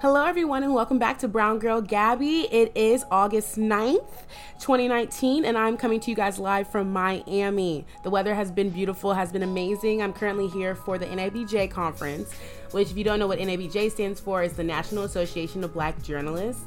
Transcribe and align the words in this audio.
Hello, 0.00 0.24
everyone, 0.24 0.62
and 0.62 0.72
welcome 0.72 0.98
back 0.98 1.18
to 1.18 1.28
Brown 1.28 1.58
Girl 1.58 1.82
Gabby. 1.82 2.48
It 2.50 2.72
is 2.74 3.04
August 3.10 3.58
9th, 3.58 4.22
2019, 4.58 5.44
and 5.44 5.58
I'm 5.58 5.76
coming 5.76 6.00
to 6.00 6.10
you 6.10 6.16
guys 6.16 6.38
live 6.38 6.72
from 6.72 6.90
Miami. 6.90 7.84
The 8.02 8.08
weather 8.08 8.34
has 8.34 8.50
been 8.50 8.70
beautiful, 8.70 9.12
has 9.12 9.30
been 9.30 9.42
amazing. 9.42 10.00
I'm 10.00 10.14
currently 10.14 10.48
here 10.48 10.74
for 10.74 10.96
the 10.96 11.04
NABJ 11.04 11.70
conference, 11.70 12.32
which, 12.70 12.90
if 12.90 12.96
you 12.96 13.04
don't 13.04 13.18
know 13.18 13.26
what 13.26 13.40
NABJ 13.40 13.90
stands 13.90 14.20
for, 14.20 14.42
is 14.42 14.54
the 14.54 14.64
National 14.64 15.04
Association 15.04 15.62
of 15.64 15.74
Black 15.74 16.02
Journalists. 16.02 16.64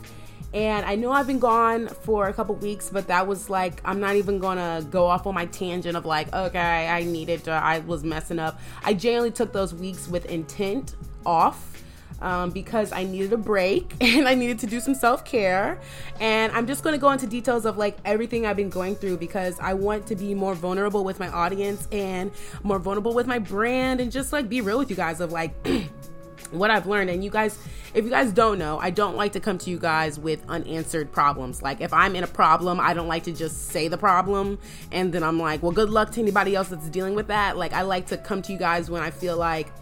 And 0.54 0.86
I 0.86 0.94
know 0.94 1.12
I've 1.12 1.26
been 1.26 1.40
gone 1.40 1.88
for 1.88 2.28
a 2.28 2.34
couple 2.34 2.54
weeks, 2.54 2.92
but 2.92 3.08
that 3.08 3.26
was 3.26 3.50
like, 3.50 3.82
I'm 3.84 4.00
not 4.00 4.16
even 4.16 4.38
gonna 4.38 4.86
go 4.92 5.08
off 5.08 5.26
on 5.26 5.34
my 5.34 5.48
tangent 5.48 5.98
of 5.98 6.06
like, 6.06 6.32
okay, 6.36 6.88
I 6.88 7.04
needed 7.04 7.46
to, 7.46 7.52
I 7.52 7.80
was 7.80 8.04
messing 8.04 8.38
up. 8.38 8.60
I 8.84 8.94
generally 8.94 9.32
took 9.32 9.54
those 9.54 9.74
weeks 9.74 10.08
with 10.08 10.28
intent 10.28 10.94
off 11.26 11.83
um, 12.24 12.52
because 12.52 12.92
I 12.92 13.04
needed 13.04 13.34
a 13.34 13.38
break 13.38 13.94
and 14.02 14.28
I 14.28 14.34
needed 14.34 14.58
to 14.60 14.68
do 14.68 14.80
some 14.80 14.96
self 14.96 15.24
care. 15.24 15.80
And 16.20 16.52
I'm 16.54 16.66
just 16.66 16.84
going 16.84 16.94
to 16.94 17.00
go 17.00 17.12
into 17.12 17.28
details 17.28 17.66
of 17.66 17.78
like 17.78 17.98
everything 18.06 18.46
I've 18.46 18.56
been 18.56 18.70
going 18.70 18.96
through 18.96 19.18
because 19.18 19.60
I 19.60 19.74
want 19.74 20.08
to 20.08 20.16
be 20.16 20.34
more 20.34 20.56
vulnerable 20.56 21.04
with 21.04 21.20
my 21.20 21.28
audience 21.28 21.88
and 21.92 22.32
more 22.64 22.80
vulnerable 22.80 23.14
with 23.14 23.28
my 23.28 23.40
brand 23.40 24.00
and 24.00 24.12
just 24.12 24.34
like 24.34 24.50
be 24.50 24.62
real 24.62 24.80
with 24.80 24.90
you 24.90 24.96
guys 24.96 25.20
of 25.20 25.32
like, 25.32 25.54
what 26.52 26.72
I've 26.72 26.88
learned. 26.88 27.10
And 27.10 27.24
you 27.24 27.30
guys, 27.30 27.60
if 27.94 28.06
you 28.06 28.10
guys 28.10 28.32
don't 28.32 28.58
know, 28.58 28.80
I 28.80 28.90
don't 28.90 29.18
like 29.18 29.34
to 29.34 29.42
come 29.42 29.58
to 29.58 29.70
you 29.70 29.78
guys 29.78 30.18
with 30.18 30.44
unanswered 30.48 31.12
problems. 31.12 31.62
Like 31.62 31.82
if 31.82 31.92
I'm 31.92 32.16
in 32.16 32.24
a 32.24 32.28
problem, 32.28 32.80
I 32.80 32.94
don't 32.94 33.08
like 33.08 33.24
to 33.24 33.34
just 33.34 33.68
say 33.68 33.90
the 33.90 33.98
problem 33.98 34.60
and 34.92 35.12
then 35.12 35.24
I'm 35.24 35.40
like, 35.40 35.62
well, 35.62 35.74
good 35.74 35.90
luck 35.90 36.12
to 36.12 36.22
anybody 36.22 36.56
else 36.56 36.70
that's 36.70 36.88
dealing 36.88 37.16
with 37.16 37.28
that. 37.28 37.58
Like 37.58 37.74
I 37.74 37.82
like 37.82 38.08
to 38.08 38.18
come 38.18 38.42
to 38.44 38.54
you 38.54 38.58
guys 38.58 38.90
when 38.90 39.04
I 39.04 39.12
feel 39.12 39.36
like 39.36 39.74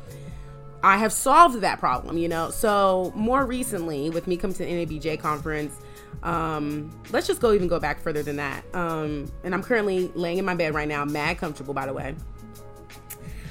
I 0.84 0.98
have 0.98 1.14
solved 1.14 1.62
that 1.62 1.80
problem, 1.80 2.18
you 2.18 2.28
know. 2.28 2.50
So 2.50 3.12
more 3.16 3.46
recently, 3.46 4.10
with 4.10 4.28
me 4.28 4.38
coming 4.38 4.56
to 4.56 4.66
the 4.66 4.72
NABJ 4.72 5.20
conference, 5.20 5.80
um, 6.24 6.92
let's 7.12 7.28
just 7.28 7.42
go 7.42 7.54
even 7.54 7.68
go 7.68 7.80
back 7.80 8.00
further 8.00 8.24
than 8.24 8.38
that. 8.38 8.64
Um, 8.74 9.32
and 9.44 9.54
I'm 9.54 9.64
currently 9.64 10.12
laying 10.16 10.38
in 10.38 10.46
my 10.46 10.56
bed 10.56 10.74
right 10.74 10.88
now, 10.88 11.06
mad 11.06 11.38
comfortable, 11.38 11.74
by 11.74 11.86
the 11.86 11.94
way. 11.94 12.16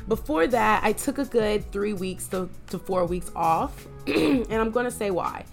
Before 0.08 0.46
that, 0.48 0.82
I 0.82 0.92
took 0.92 1.18
a 1.18 1.24
good 1.24 1.70
three 1.70 1.92
weeks 1.92 2.26
to, 2.28 2.48
to 2.70 2.78
four 2.78 3.04
weeks 3.04 3.30
off, 3.36 3.86
and 4.06 4.52
I'm 4.52 4.70
gonna 4.72 4.90
say 4.90 5.10
why. 5.10 5.44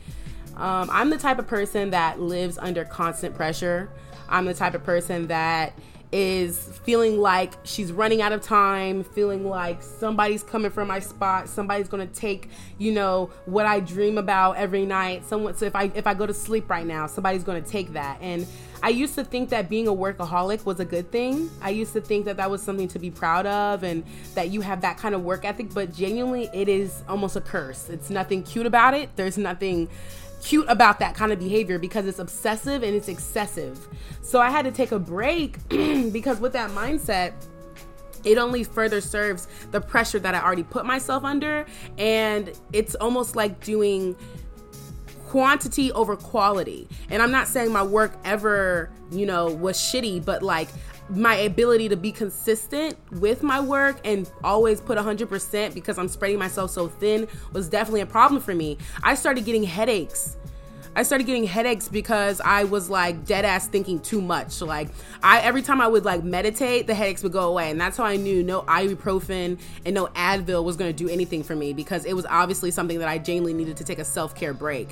Um, 0.55 0.89
I'm 0.91 1.11
the 1.11 1.17
type 1.17 1.37
of 1.37 1.45
person 1.45 1.91
that 1.91 2.19
lives 2.19 2.57
under 2.57 2.83
constant 2.83 3.35
pressure. 3.35 3.91
I'm 4.27 4.45
the 4.45 4.55
type 4.55 4.73
of 4.73 4.83
person 4.83 5.27
that 5.27 5.73
is 6.11 6.79
feeling 6.83 7.19
like 7.19 7.53
she's 7.63 7.91
running 7.91 8.21
out 8.21 8.31
of 8.31 8.41
time, 8.41 9.03
feeling 9.03 9.47
like 9.47 9.83
somebody's 9.83 10.41
coming 10.41 10.71
for 10.71 10.85
my 10.85 10.99
spot, 10.99 11.49
somebody's 11.49 11.89
gonna 11.89 12.07
take, 12.07 12.49
you 12.77 12.91
know, 12.91 13.29
what 13.45 13.65
I 13.65 13.81
dream 13.81 14.17
about 14.17 14.57
every 14.57 14.85
night. 14.85 15.25
Someone 15.25 15.55
so 15.55 15.65
if 15.65 15.75
I 15.75 15.91
if 15.95 16.07
I 16.07 16.13
go 16.13 16.25
to 16.25 16.33
sleep 16.33 16.69
right 16.69 16.85
now, 16.85 17.07
somebody's 17.07 17.43
gonna 17.43 17.61
take 17.61 17.93
that. 17.93 18.19
And 18.21 18.47
I 18.81 18.89
used 18.89 19.15
to 19.15 19.23
think 19.23 19.49
that 19.49 19.69
being 19.69 19.87
a 19.87 19.93
workaholic 19.93 20.65
was 20.65 20.79
a 20.79 20.85
good 20.85 21.11
thing. 21.11 21.49
I 21.61 21.71
used 21.71 21.93
to 21.93 22.01
think 22.01 22.25
that 22.25 22.37
that 22.37 22.49
was 22.49 22.61
something 22.61 22.87
to 22.89 22.99
be 22.99 23.09
proud 23.09 23.45
of 23.45 23.83
and 23.83 24.03
that 24.35 24.49
you 24.49 24.61
have 24.61 24.81
that 24.81 24.97
kind 24.97 25.15
of 25.15 25.23
work 25.23 25.45
ethic, 25.45 25.73
but 25.73 25.93
genuinely 25.93 26.49
it 26.53 26.69
is 26.69 27.03
almost 27.09 27.35
a 27.35 27.41
curse. 27.41 27.89
It's 27.89 28.09
nothing 28.09 28.43
cute 28.43 28.65
about 28.65 28.93
it. 28.93 29.09
There's 29.15 29.37
nothing 29.37 29.89
cute 30.43 30.65
about 30.69 30.99
that 30.99 31.15
kind 31.15 31.31
of 31.31 31.39
behavior 31.39 31.79
because 31.79 32.05
it's 32.05 32.19
obsessive 32.19 32.83
and 32.83 32.95
it's 32.95 33.07
excessive. 33.07 33.87
So 34.21 34.39
I 34.39 34.49
had 34.49 34.65
to 34.65 34.71
take 34.71 34.91
a 34.91 34.99
break 34.99 35.57
because 35.69 36.39
with 36.39 36.53
that 36.53 36.71
mindset, 36.71 37.33
it 38.23 38.37
only 38.37 38.63
further 38.63 39.01
serves 39.01 39.47
the 39.71 39.81
pressure 39.81 40.19
that 40.19 40.35
I 40.35 40.41
already 40.41 40.63
put 40.63 40.85
myself 40.85 41.23
under. 41.23 41.65
And 41.97 42.51
it's 42.73 42.95
almost 42.95 43.35
like 43.35 43.63
doing 43.63 44.15
quantity 45.27 45.91
over 45.91 46.15
quality. 46.15 46.87
And 47.09 47.21
I'm 47.21 47.31
not 47.31 47.47
saying 47.47 47.71
my 47.71 47.83
work 47.83 48.13
ever, 48.23 48.89
you 49.11 49.25
know, 49.25 49.47
was 49.47 49.77
shitty, 49.77 50.23
but 50.23 50.41
like 50.41 50.69
my 51.09 51.35
ability 51.35 51.89
to 51.89 51.95
be 51.95 52.11
consistent 52.11 52.97
with 53.11 53.43
my 53.43 53.59
work 53.59 53.99
and 54.03 54.29
always 54.43 54.81
put 54.81 54.97
100% 54.97 55.73
because 55.73 55.97
I'm 55.97 56.07
spreading 56.07 56.37
myself 56.37 56.71
so 56.71 56.87
thin 56.87 57.27
was 57.53 57.69
definitely 57.69 58.01
a 58.01 58.05
problem 58.05 58.41
for 58.41 58.53
me. 58.53 58.77
I 59.03 59.15
started 59.15 59.45
getting 59.45 59.63
headaches. 59.63 60.35
I 60.95 61.03
started 61.03 61.27
getting 61.27 61.43
headaches 61.43 61.87
because 61.87 62.41
I 62.41 62.63
was 62.63 62.89
like 62.89 63.23
dead 63.23 63.45
ass 63.45 63.67
thinking 63.67 63.99
too 63.99 64.19
much. 64.19 64.61
Like 64.61 64.89
I 65.21 65.41
every 65.41 65.61
time 65.61 65.79
I 65.79 65.87
would 65.87 66.05
like 66.05 66.23
meditate, 66.23 66.87
the 66.87 66.95
headaches 66.95 67.21
would 67.21 67.31
go 67.31 67.49
away, 67.49 67.69
and 67.69 67.79
that's 67.79 67.97
how 67.97 68.05
I 68.05 68.15
knew 68.15 68.41
no 68.41 68.63
ibuprofen 68.63 69.59
and 69.85 69.93
no 69.93 70.07
Advil 70.07 70.63
was 70.63 70.75
going 70.75 70.89
to 70.91 70.97
do 70.97 71.07
anything 71.07 71.43
for 71.43 71.55
me 71.55 71.71
because 71.71 72.03
it 72.03 72.15
was 72.15 72.25
obviously 72.25 72.71
something 72.71 72.97
that 72.97 73.07
I 73.07 73.19
genuinely 73.19 73.53
needed 73.53 73.77
to 73.77 73.83
take 73.83 73.99
a 73.99 74.05
self 74.05 74.33
care 74.33 74.55
break. 74.55 74.89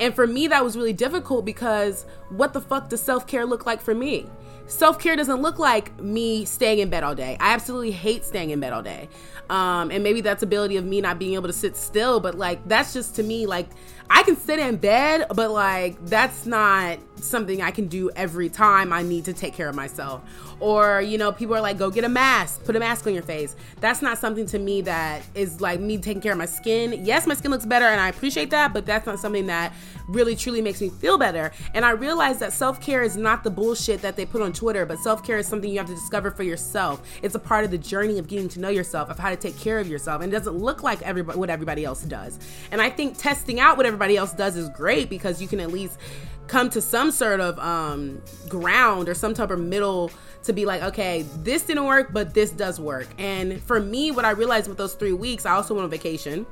And 0.00 0.14
for 0.14 0.26
me, 0.26 0.48
that 0.48 0.62
was 0.62 0.76
really 0.76 0.92
difficult 0.92 1.46
because 1.46 2.04
what 2.28 2.52
the 2.52 2.60
fuck 2.60 2.90
does 2.90 3.02
self 3.02 3.26
care 3.26 3.46
look 3.46 3.64
like 3.64 3.80
for 3.80 3.94
me? 3.94 4.26
Self 4.68 4.98
care 4.98 5.16
doesn't 5.16 5.40
look 5.40 5.58
like 5.58 5.98
me 5.98 6.44
staying 6.44 6.78
in 6.78 6.90
bed 6.90 7.02
all 7.02 7.14
day. 7.14 7.38
I 7.40 7.54
absolutely 7.54 7.90
hate 7.90 8.22
staying 8.24 8.50
in 8.50 8.60
bed 8.60 8.74
all 8.74 8.82
day. 8.82 9.08
Um, 9.48 9.90
and 9.90 10.04
maybe 10.04 10.20
that's 10.20 10.42
ability 10.42 10.76
of 10.76 10.84
me 10.84 11.00
not 11.00 11.18
being 11.18 11.34
able 11.34 11.46
to 11.46 11.54
sit 11.54 11.74
still, 11.74 12.20
but 12.20 12.34
like 12.34 12.60
that's 12.68 12.92
just 12.92 13.16
to 13.16 13.22
me 13.22 13.46
like 13.46 13.70
I 14.10 14.22
can 14.22 14.36
sit 14.36 14.58
in 14.58 14.76
bed, 14.76 15.26
but 15.34 15.50
like 15.50 16.04
that's 16.06 16.46
not 16.46 16.98
something 17.16 17.62
I 17.62 17.70
can 17.70 17.88
do 17.88 18.10
every 18.16 18.48
time 18.48 18.92
I 18.92 19.02
need 19.02 19.24
to 19.26 19.32
take 19.32 19.54
care 19.54 19.68
of 19.68 19.74
myself. 19.74 20.22
Or, 20.60 21.00
you 21.00 21.18
know, 21.18 21.30
people 21.30 21.54
are 21.54 21.60
like, 21.60 21.78
go 21.78 21.90
get 21.90 22.04
a 22.04 22.08
mask, 22.08 22.64
put 22.64 22.74
a 22.74 22.80
mask 22.80 23.06
on 23.06 23.14
your 23.14 23.22
face. 23.22 23.54
That's 23.80 24.02
not 24.02 24.18
something 24.18 24.46
to 24.46 24.58
me 24.58 24.80
that 24.82 25.22
is 25.34 25.60
like 25.60 25.78
me 25.80 25.98
taking 25.98 26.20
care 26.20 26.32
of 26.32 26.38
my 26.38 26.46
skin. 26.46 27.04
Yes, 27.04 27.26
my 27.26 27.34
skin 27.34 27.50
looks 27.50 27.66
better 27.66 27.84
and 27.84 28.00
I 28.00 28.08
appreciate 28.08 28.50
that, 28.50 28.72
but 28.72 28.84
that's 28.84 29.06
not 29.06 29.18
something 29.18 29.46
that 29.46 29.72
really 30.08 30.34
truly 30.34 30.62
makes 30.62 30.80
me 30.80 30.88
feel 30.88 31.18
better. 31.18 31.52
And 31.74 31.84
I 31.84 31.90
realize 31.90 32.38
that 32.38 32.52
self 32.52 32.80
care 32.80 33.02
is 33.02 33.16
not 33.16 33.44
the 33.44 33.50
bullshit 33.50 34.02
that 34.02 34.16
they 34.16 34.26
put 34.26 34.42
on 34.42 34.52
Twitter, 34.52 34.84
but 34.86 34.98
self 34.98 35.22
care 35.24 35.38
is 35.38 35.46
something 35.46 35.70
you 35.70 35.78
have 35.78 35.86
to 35.86 35.94
discover 35.94 36.30
for 36.30 36.42
yourself. 36.42 37.02
It's 37.22 37.34
a 37.34 37.38
part 37.38 37.64
of 37.64 37.70
the 37.70 37.78
journey 37.78 38.18
of 38.18 38.26
getting 38.26 38.48
to 38.50 38.60
know 38.60 38.70
yourself, 38.70 39.10
of 39.10 39.18
how 39.18 39.30
to 39.30 39.36
take 39.36 39.58
care 39.58 39.78
of 39.78 39.86
yourself. 39.86 40.22
And 40.22 40.32
it 40.32 40.36
doesn't 40.36 40.56
look 40.56 40.82
like 40.82 41.02
everybody 41.02 41.38
what 41.38 41.50
everybody 41.50 41.84
else 41.84 42.02
does. 42.02 42.38
And 42.72 42.80
I 42.80 42.90
think 42.90 43.18
testing 43.18 43.60
out 43.60 43.76
what 43.76 43.86
everybody 43.86 43.97
else 44.16 44.32
does 44.32 44.56
is 44.56 44.68
great 44.70 45.08
because 45.10 45.40
you 45.42 45.48
can 45.48 45.60
at 45.60 45.70
least 45.70 45.98
come 46.46 46.70
to 46.70 46.80
some 46.80 47.10
sort 47.10 47.40
of 47.40 47.58
um, 47.58 48.22
ground 48.48 49.08
or 49.08 49.14
some 49.14 49.34
type 49.34 49.50
of 49.50 49.60
middle 49.60 50.10
to 50.44 50.52
be 50.52 50.64
like, 50.64 50.82
okay, 50.82 51.22
this 51.38 51.62
didn't 51.62 51.84
work, 51.84 52.12
but 52.12 52.34
this 52.34 52.50
does 52.50 52.80
work. 52.80 53.06
And 53.18 53.62
for 53.62 53.80
me, 53.80 54.10
what 54.10 54.24
I 54.24 54.30
realized 54.30 54.68
with 54.68 54.78
those 54.78 54.94
three 54.94 55.12
weeks, 55.12 55.44
I 55.44 55.52
also 55.52 55.74
went 55.74 55.84
on 55.84 55.90
vacation. 55.90 56.46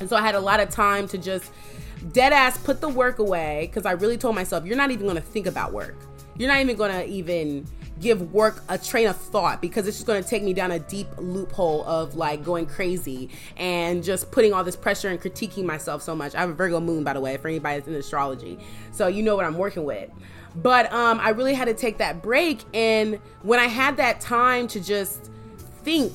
And 0.00 0.08
so 0.08 0.16
I 0.16 0.22
had 0.22 0.34
a 0.34 0.40
lot 0.40 0.58
of 0.60 0.70
time 0.70 1.06
to 1.08 1.18
just 1.18 1.52
dead 2.12 2.32
ass 2.32 2.58
put 2.58 2.80
the 2.80 2.88
work 2.88 3.18
away 3.18 3.68
because 3.70 3.86
I 3.86 3.92
really 3.92 4.16
told 4.16 4.34
myself, 4.34 4.64
you're 4.64 4.76
not 4.76 4.90
even 4.90 5.04
going 5.04 5.16
to 5.16 5.22
think 5.22 5.46
about 5.46 5.72
work. 5.72 5.96
You're 6.36 6.48
not 6.48 6.60
even 6.60 6.76
going 6.76 6.90
to 6.90 7.06
even 7.06 7.66
give 8.00 8.32
work 8.32 8.62
a 8.68 8.76
train 8.76 9.06
of 9.06 9.16
thought 9.16 9.60
because 9.60 9.86
it's 9.86 9.96
just 9.96 10.06
going 10.06 10.22
to 10.22 10.28
take 10.28 10.42
me 10.42 10.52
down 10.52 10.72
a 10.72 10.78
deep 10.78 11.06
loophole 11.16 11.84
of 11.84 12.16
like 12.16 12.42
going 12.42 12.66
crazy 12.66 13.30
and 13.56 14.02
just 14.02 14.30
putting 14.30 14.52
all 14.52 14.64
this 14.64 14.76
pressure 14.76 15.08
and 15.08 15.20
critiquing 15.20 15.64
myself 15.64 16.02
so 16.02 16.14
much. 16.14 16.34
I 16.34 16.40
have 16.40 16.50
a 16.50 16.54
Virgo 16.54 16.80
moon, 16.80 17.04
by 17.04 17.12
the 17.12 17.20
way, 17.20 17.36
for 17.36 17.48
anybody 17.48 17.78
that's 17.78 17.88
in 17.88 17.94
astrology. 17.94 18.58
So 18.92 19.06
you 19.06 19.22
know 19.22 19.36
what 19.36 19.44
I'm 19.44 19.56
working 19.56 19.84
with. 19.84 20.10
But 20.56 20.92
um, 20.92 21.18
I 21.20 21.30
really 21.30 21.54
had 21.54 21.66
to 21.66 21.74
take 21.74 21.98
that 21.98 22.22
break. 22.22 22.62
And 22.72 23.16
when 23.42 23.58
I 23.58 23.66
had 23.66 23.96
that 23.96 24.20
time 24.20 24.68
to 24.68 24.80
just 24.80 25.30
think 25.82 26.12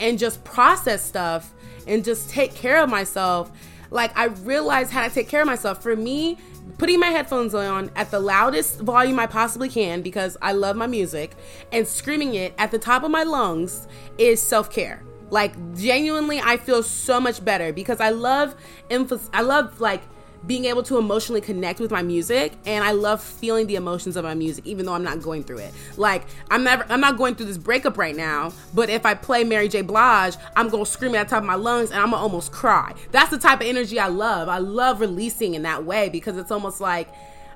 and 0.00 0.18
just 0.18 0.42
process 0.44 1.04
stuff 1.04 1.52
and 1.86 2.04
just 2.04 2.30
take 2.30 2.54
care 2.54 2.82
of 2.82 2.88
myself, 2.88 3.50
like 3.90 4.16
I 4.16 4.26
realized 4.26 4.90
how 4.90 5.06
to 5.06 5.12
take 5.12 5.28
care 5.28 5.42
of 5.42 5.46
myself. 5.46 5.82
For 5.82 5.94
me, 5.94 6.38
putting 6.78 6.98
my 6.98 7.08
headphones 7.08 7.54
on 7.54 7.90
at 7.96 8.10
the 8.10 8.20
loudest 8.20 8.80
volume 8.80 9.18
I 9.18 9.26
possibly 9.26 9.68
can 9.68 10.02
because 10.02 10.36
I 10.42 10.52
love 10.52 10.76
my 10.76 10.86
music 10.86 11.34
and 11.70 11.86
screaming 11.86 12.34
it 12.34 12.54
at 12.58 12.70
the 12.70 12.78
top 12.78 13.02
of 13.04 13.10
my 13.10 13.22
lungs 13.22 13.86
is 14.18 14.42
self 14.42 14.70
care. 14.70 15.02
Like 15.30 15.54
genuinely, 15.74 16.40
I 16.40 16.58
feel 16.58 16.82
so 16.82 17.18
much 17.18 17.42
better 17.44 17.72
because 17.72 18.00
I 18.00 18.10
love 18.10 18.54
emphasis. 18.90 19.30
I 19.32 19.42
love 19.42 19.80
like 19.80 20.02
being 20.46 20.64
able 20.64 20.82
to 20.82 20.98
emotionally 20.98 21.40
connect 21.40 21.80
with 21.80 21.90
my 21.90 22.02
music 22.02 22.52
and 22.66 22.84
I 22.84 22.92
love 22.92 23.22
feeling 23.22 23.66
the 23.66 23.76
emotions 23.76 24.16
of 24.16 24.24
my 24.24 24.34
music 24.34 24.66
even 24.66 24.86
though 24.86 24.94
I'm 24.94 25.04
not 25.04 25.22
going 25.22 25.44
through 25.44 25.58
it. 25.58 25.72
Like 25.96 26.24
I'm 26.50 26.64
never 26.64 26.84
I'm 26.88 27.00
not 27.00 27.16
going 27.16 27.34
through 27.34 27.46
this 27.46 27.58
breakup 27.58 27.96
right 27.96 28.16
now, 28.16 28.52
but 28.74 28.90
if 28.90 29.06
I 29.06 29.14
play 29.14 29.44
Mary 29.44 29.68
J. 29.68 29.82
Blige, 29.82 30.36
I'm 30.56 30.68
gonna 30.68 30.86
scream 30.86 31.14
at 31.14 31.28
the 31.28 31.30
top 31.30 31.42
of 31.42 31.46
my 31.46 31.54
lungs 31.54 31.90
and 31.90 32.00
I'm 32.00 32.10
gonna 32.10 32.22
almost 32.22 32.52
cry. 32.52 32.94
That's 33.12 33.30
the 33.30 33.38
type 33.38 33.60
of 33.60 33.66
energy 33.66 33.98
I 33.98 34.08
love. 34.08 34.48
I 34.48 34.58
love 34.58 35.00
releasing 35.00 35.54
in 35.54 35.62
that 35.62 35.84
way 35.84 36.08
because 36.08 36.36
it's 36.36 36.50
almost 36.50 36.80
like 36.80 37.08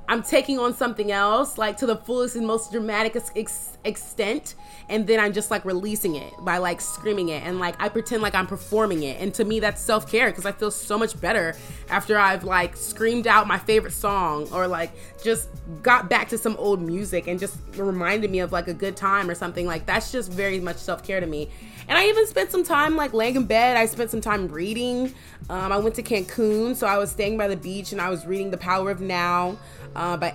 I'm 0.08 0.22
taking 0.22 0.58
on 0.58 0.72
something 0.72 1.10
else, 1.10 1.58
like 1.58 1.76
to 1.78 1.86
the 1.86 1.96
fullest 1.96 2.36
and 2.36 2.46
most 2.46 2.70
dramatic 2.70 3.16
ex- 3.34 3.75
extent, 3.86 4.54
and 4.88 5.06
then 5.06 5.20
I'm 5.20 5.32
just 5.32 5.50
like 5.50 5.64
releasing 5.64 6.16
it 6.16 6.32
by 6.40 6.58
like 6.58 6.80
screaming 6.80 7.30
it, 7.30 7.42
and 7.44 7.58
like 7.58 7.74
I 7.80 7.88
pretend 7.88 8.22
like 8.22 8.34
I'm 8.34 8.46
performing 8.46 9.02
it. 9.02 9.20
And 9.20 9.32
to 9.34 9.44
me, 9.44 9.60
that's 9.60 9.80
self 9.80 10.10
care 10.10 10.30
because 10.30 10.46
I 10.46 10.52
feel 10.52 10.70
so 10.70 10.98
much 10.98 11.18
better 11.20 11.54
after 11.88 12.18
I've 12.18 12.44
like 12.44 12.76
screamed 12.76 13.26
out 13.26 13.46
my 13.46 13.58
favorite 13.58 13.92
song 13.92 14.48
or 14.52 14.66
like 14.66 14.92
just 15.22 15.48
got 15.82 16.08
back 16.08 16.28
to 16.28 16.38
some 16.38 16.56
old 16.56 16.80
music 16.80 17.26
and 17.26 17.38
just 17.38 17.56
reminded 17.76 18.30
me 18.30 18.40
of 18.40 18.52
like 18.52 18.68
a 18.68 18.74
good 18.74 18.96
time 18.96 19.30
or 19.30 19.34
something. 19.34 19.66
Like 19.66 19.86
that's 19.86 20.12
just 20.12 20.30
very 20.30 20.60
much 20.60 20.76
self 20.76 21.02
care 21.02 21.20
to 21.20 21.26
me. 21.26 21.48
And 21.88 21.96
I 21.96 22.06
even 22.06 22.26
spent 22.26 22.50
some 22.50 22.64
time 22.64 22.96
like 22.96 23.12
laying 23.12 23.36
in 23.36 23.44
bed. 23.44 23.76
I 23.76 23.86
spent 23.86 24.10
some 24.10 24.20
time 24.20 24.48
reading. 24.48 25.14
Um, 25.48 25.70
I 25.70 25.76
went 25.78 25.94
to 25.96 26.02
Cancun, 26.02 26.74
so 26.74 26.86
I 26.86 26.98
was 26.98 27.10
staying 27.10 27.36
by 27.36 27.46
the 27.46 27.56
beach 27.56 27.92
and 27.92 28.00
I 28.00 28.10
was 28.10 28.26
reading 28.26 28.50
The 28.50 28.56
Power 28.56 28.90
of 28.90 29.00
Now 29.00 29.56
uh, 29.94 30.16
by 30.16 30.30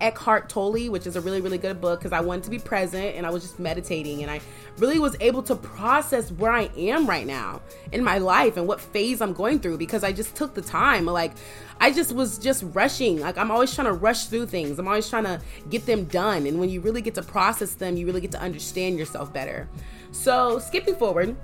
Eckhart 0.00 0.48
Tolle, 0.48 0.90
which 0.90 1.06
is 1.06 1.16
a 1.16 1.20
really, 1.20 1.42
really 1.42 1.58
good 1.58 1.80
book 1.80 2.00
because 2.00 2.12
I 2.12 2.20
wanted 2.20 2.44
to 2.44 2.50
be 2.50 2.58
present 2.58 2.85
and 2.94 3.26
I 3.26 3.30
was 3.30 3.42
just 3.42 3.58
meditating 3.58 4.22
and 4.22 4.30
I 4.30 4.40
really 4.78 4.98
was 4.98 5.16
able 5.20 5.42
to 5.44 5.54
process 5.56 6.30
where 6.32 6.52
I 6.52 6.70
am 6.76 7.06
right 7.06 7.26
now 7.26 7.60
in 7.92 8.04
my 8.04 8.18
life 8.18 8.56
and 8.56 8.66
what 8.66 8.80
phase 8.80 9.20
I'm 9.20 9.32
going 9.32 9.60
through 9.60 9.78
because 9.78 10.04
I 10.04 10.12
just 10.12 10.34
took 10.36 10.54
the 10.54 10.62
time. 10.62 11.06
Like, 11.06 11.32
I 11.80 11.92
just 11.92 12.12
was 12.12 12.38
just 12.38 12.64
rushing. 12.72 13.20
Like, 13.20 13.38
I'm 13.38 13.50
always 13.50 13.74
trying 13.74 13.86
to 13.86 13.92
rush 13.92 14.26
through 14.26 14.46
things, 14.46 14.78
I'm 14.78 14.88
always 14.88 15.08
trying 15.08 15.24
to 15.24 15.40
get 15.70 15.86
them 15.86 16.04
done. 16.04 16.46
And 16.46 16.58
when 16.60 16.68
you 16.68 16.80
really 16.80 17.02
get 17.02 17.14
to 17.14 17.22
process 17.22 17.74
them, 17.74 17.96
you 17.96 18.06
really 18.06 18.20
get 18.20 18.32
to 18.32 18.40
understand 18.40 18.98
yourself 18.98 19.32
better. 19.32 19.68
So, 20.12 20.58
skipping 20.58 20.96
forward, 20.96 21.36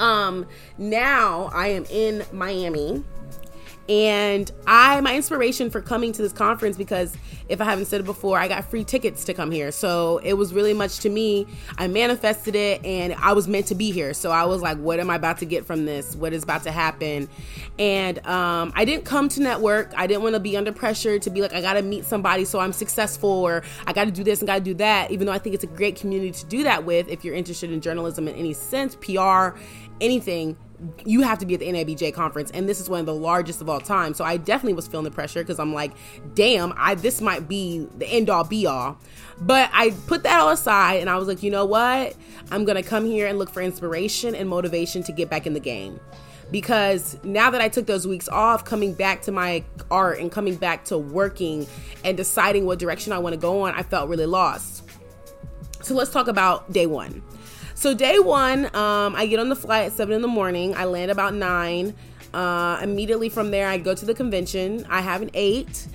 um, 0.00 0.46
now 0.76 1.50
I 1.52 1.68
am 1.68 1.84
in 1.86 2.24
Miami 2.32 3.04
and 3.88 4.52
I, 4.66 5.00
my 5.00 5.16
inspiration 5.16 5.70
for 5.70 5.80
coming 5.80 6.12
to 6.12 6.20
this 6.20 6.32
conference, 6.32 6.76
because 6.76 7.16
if 7.48 7.60
I 7.60 7.64
haven't 7.64 7.86
said 7.86 8.00
it 8.00 8.04
before, 8.04 8.38
I 8.38 8.46
got 8.46 8.64
free 8.64 8.84
tickets 8.84 9.24
to 9.24 9.34
come 9.34 9.50
here. 9.50 9.72
So 9.72 10.18
it 10.18 10.34
was 10.34 10.52
really 10.52 10.74
much 10.74 10.98
to 11.00 11.08
me. 11.08 11.46
I 11.78 11.88
manifested 11.88 12.54
it 12.54 12.84
and 12.84 13.14
I 13.14 13.32
was 13.32 13.48
meant 13.48 13.66
to 13.68 13.74
be 13.74 13.90
here. 13.90 14.12
So 14.12 14.30
I 14.30 14.44
was 14.44 14.60
like, 14.60 14.76
what 14.76 15.00
am 15.00 15.08
I 15.08 15.14
about 15.14 15.38
to 15.38 15.46
get 15.46 15.64
from 15.64 15.86
this? 15.86 16.14
What 16.14 16.34
is 16.34 16.42
about 16.42 16.64
to 16.64 16.70
happen? 16.70 17.30
And 17.78 18.18
um, 18.26 18.72
I 18.76 18.84
didn't 18.84 19.06
come 19.06 19.30
to 19.30 19.40
network. 19.40 19.92
I 19.96 20.06
didn't 20.06 20.22
want 20.22 20.34
to 20.34 20.40
be 20.40 20.56
under 20.56 20.72
pressure 20.72 21.18
to 21.18 21.30
be 21.30 21.40
like, 21.40 21.54
I 21.54 21.62
got 21.62 21.74
to 21.74 21.82
meet 21.82 22.04
somebody 22.04 22.44
so 22.44 22.60
I'm 22.60 22.74
successful 22.74 23.30
or 23.30 23.62
I 23.86 23.94
got 23.94 24.04
to 24.04 24.10
do 24.10 24.22
this 24.22 24.40
and 24.40 24.46
got 24.46 24.56
to 24.56 24.60
do 24.60 24.74
that, 24.74 25.10
even 25.10 25.26
though 25.26 25.32
I 25.32 25.38
think 25.38 25.54
it's 25.54 25.64
a 25.64 25.68
great 25.68 25.96
community 25.96 26.32
to 26.32 26.44
do 26.44 26.62
that 26.64 26.84
with 26.84 27.08
if 27.08 27.24
you're 27.24 27.34
interested 27.34 27.72
in 27.72 27.80
journalism 27.80 28.28
in 28.28 28.34
any 28.34 28.52
sense, 28.52 28.96
PR, 28.96 29.58
anything 30.00 30.58
you 31.04 31.22
have 31.22 31.38
to 31.38 31.46
be 31.46 31.54
at 31.54 31.60
the 31.60 31.66
NABJ 31.66 32.14
conference, 32.14 32.50
and 32.52 32.68
this 32.68 32.80
is 32.80 32.88
one 32.88 33.00
of 33.00 33.06
the 33.06 33.14
largest 33.14 33.60
of 33.60 33.68
all 33.68 33.80
time. 33.80 34.14
So 34.14 34.24
I 34.24 34.36
definitely 34.36 34.74
was 34.74 34.86
feeling 34.86 35.04
the 35.04 35.10
pressure 35.10 35.40
because 35.40 35.58
I'm 35.58 35.74
like, 35.74 35.92
damn, 36.34 36.72
I 36.76 36.94
this 36.94 37.20
might 37.20 37.48
be 37.48 37.86
the 37.96 38.06
end 38.06 38.30
all 38.30 38.44
be 38.44 38.66
all. 38.66 38.98
But 39.40 39.70
I 39.72 39.90
put 40.06 40.22
that 40.22 40.40
all 40.40 40.50
aside, 40.50 41.00
and 41.00 41.10
I 41.10 41.16
was 41.16 41.28
like, 41.28 41.42
you 41.42 41.50
know 41.50 41.64
what? 41.64 42.14
I'm 42.50 42.64
gonna 42.64 42.82
come 42.82 43.04
here 43.04 43.26
and 43.26 43.38
look 43.38 43.50
for 43.50 43.60
inspiration 43.60 44.34
and 44.34 44.48
motivation 44.48 45.02
to 45.04 45.12
get 45.12 45.28
back 45.28 45.46
in 45.46 45.54
the 45.54 45.60
game. 45.60 45.98
Because 46.50 47.18
now 47.24 47.50
that 47.50 47.60
I 47.60 47.68
took 47.68 47.86
those 47.86 48.06
weeks 48.06 48.28
off, 48.28 48.64
coming 48.64 48.94
back 48.94 49.22
to 49.22 49.32
my 49.32 49.64
art 49.90 50.18
and 50.18 50.32
coming 50.32 50.56
back 50.56 50.84
to 50.86 50.96
working 50.96 51.66
and 52.04 52.16
deciding 52.16 52.64
what 52.64 52.78
direction 52.78 53.12
I 53.12 53.18
want 53.18 53.34
to 53.34 53.40
go 53.40 53.62
on, 53.62 53.74
I 53.74 53.82
felt 53.82 54.08
really 54.08 54.26
lost. 54.26 54.84
So 55.82 55.94
let's 55.94 56.10
talk 56.10 56.26
about 56.26 56.72
day 56.72 56.86
one. 56.86 57.22
So 57.78 57.94
day 57.94 58.18
one, 58.18 58.64
um, 58.74 59.14
I 59.14 59.26
get 59.30 59.38
on 59.38 59.50
the 59.50 59.54
flight 59.54 59.84
at 59.84 59.92
seven 59.92 60.12
in 60.12 60.20
the 60.20 60.26
morning. 60.26 60.74
I 60.74 60.84
land 60.86 61.12
about 61.12 61.32
nine. 61.32 61.94
Uh, 62.34 62.80
immediately 62.82 63.28
from 63.28 63.52
there, 63.52 63.68
I 63.68 63.78
go 63.78 63.94
to 63.94 64.04
the 64.04 64.14
convention. 64.14 64.84
I 64.90 65.00
have 65.00 65.22
an 65.22 65.30
eight 65.32 65.86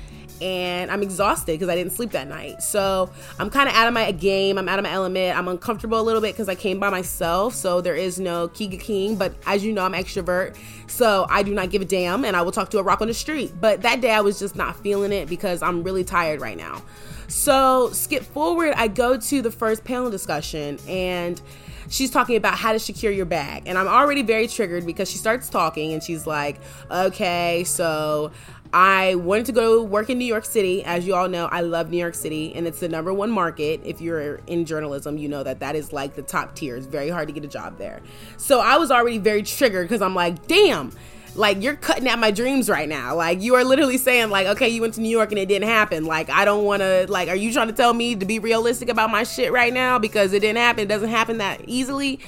and 0.42 0.90
I'm 0.90 1.04
exhausted 1.04 1.52
because 1.52 1.68
I 1.68 1.76
didn't 1.76 1.92
sleep 1.92 2.12
that 2.12 2.30
night. 2.30 2.64
So 2.64 3.12
I'm 3.38 3.50
kind 3.50 3.68
of 3.68 3.76
out 3.76 3.90
of 3.90 3.94
my 3.94 4.10
game. 4.14 4.58
I'm 4.58 4.70
out 4.70 4.80
of 4.80 4.84
my 4.84 4.92
element. 4.92 5.38
I'm 5.38 5.50
uncomfortable 5.50 6.00
a 6.00 6.02
little 6.02 6.22
bit 6.22 6.34
because 6.34 6.48
I 6.48 6.56
came 6.56 6.80
by 6.80 6.90
myself. 6.90 7.54
So 7.54 7.82
there 7.82 7.98
is 7.98 8.18
no 8.18 8.48
Kiga 8.48 8.80
King. 8.80 9.18
But 9.18 9.34
as 9.46 9.66
you 9.66 9.74
know, 9.74 9.84
I'm 9.84 9.92
extrovert. 9.92 10.56
So 10.88 11.28
I 11.30 11.44
do 11.44 11.54
not 11.54 11.70
give 11.70 11.82
a 11.82 11.86
damn 11.86 12.24
and 12.24 12.38
I 12.38 12.44
will 12.44 12.54
talk 12.54 12.70
to 12.70 12.80
a 12.80 12.84
rock 12.84 13.02
on 13.02 13.10
the 13.10 13.14
street. 13.14 13.56
But 13.60 13.82
that 13.82 14.00
day 14.00 14.12
I 14.12 14.22
was 14.22 14.40
just 14.40 14.56
not 14.56 14.78
feeling 14.78 15.12
it 15.12 15.28
because 15.28 15.62
I'm 15.62 15.84
really 15.84 16.06
tired 16.06 16.40
right 16.40 16.56
now. 16.56 16.82
So 17.28 17.90
skip 17.92 18.24
forward, 18.24 18.74
I 18.78 18.88
go 18.88 19.18
to 19.18 19.42
the 19.42 19.52
first 19.52 19.84
panel 19.84 20.10
discussion 20.10 20.78
and 20.88 21.42
she's 21.90 22.12
talking 22.12 22.36
about 22.36 22.56
how 22.56 22.72
to 22.72 22.80
secure 22.80 23.12
your 23.12 23.26
bag. 23.26 23.64
And 23.66 23.78
I'm 23.78 23.88
already 23.88 24.22
very 24.22 24.48
triggered 24.48 24.86
because 24.86 25.10
she 25.10 25.18
starts 25.18 25.50
talking 25.50 25.94
and 25.94 26.02
she's 26.02 26.26
like, 26.28 26.60
okay, 26.90 27.64
so 27.66 28.32
I 28.74 29.16
wanted 29.16 29.46
to 29.46 29.52
go 29.52 29.84
work 29.84 30.10
in 30.10 30.18
New 30.18 30.26
York 30.26 30.46
City. 30.46 30.84
As 30.84 31.06
you 31.06 31.14
all 31.14 31.30
know, 31.30 31.46
I 31.46 31.62
love 31.62 31.92
New 31.92 31.98
York 31.98 32.16
City 32.16 32.56
and 32.56 32.66
it's 32.66 32.80
the 32.80 32.90
number 32.90 33.14
one 33.14 33.30
market. 33.30 33.82
If 33.84 34.02
you're 34.02 34.36
in 34.48 34.66
journalism, 34.66 35.18
you 35.18 35.30
know 35.30 35.44
that 35.44 35.60
that 35.60 35.76
is 35.76 35.94
like 35.94 36.16
the 36.16 36.24
top 36.24 36.56
tier. 36.56 36.76
It's 36.76 36.88
very 36.88 37.10
hard 37.10 37.28
to 37.28 37.34
get 37.34 37.44
a 37.44 37.48
job 37.48 37.78
there. 37.78 38.02
So 38.38 38.60
I 38.60 38.78
was 38.78 38.90
already 38.90 39.20
very 39.20 39.44
triggered 39.44 39.88
because 39.88 40.02
I'm 40.02 40.16
like, 40.16 40.48
damn, 40.48 40.92
like 41.36 41.62
you're 41.64 41.76
cutting 41.76 42.08
at 42.08 42.20
my 42.20 42.32
dreams 42.32 42.70
right 42.70 42.88
now. 42.88 43.16
Like 43.16 43.42
you 43.42 43.56
are 43.56 43.64
literally 43.64 43.98
saying 43.98 44.30
like, 44.30 44.48
okay, 44.48 44.70
you 44.70 44.82
went 44.82 44.94
to 44.96 45.02
New 45.02 45.10
York 45.10 45.32
and 45.32 45.40
it 45.40 45.48
didn't 45.48 45.68
happen. 45.68 46.06
Like 46.06 46.30
I 46.30 46.46
don't 46.46 46.66
want 46.66 46.82
to 46.82 47.08
like 47.10 47.30
are 47.30 47.36
you 47.36 47.52
trying 47.52 47.68
to 47.68 47.74
tell 47.74 47.94
me 47.94 48.16
to 48.16 48.26
be 48.26 48.40
realistic 48.40 48.90
about 48.90 49.10
my 49.10 49.24
shit 49.24 49.52
right 49.52 49.74
now 49.74 49.98
because 50.00 50.34
it 50.34 50.42
didn't 50.42 50.58
happen. 50.58 50.84
It 50.84 50.88
doesn't 50.88 51.10
happen 51.10 51.40
that 51.40 51.62
easily. 51.68 52.20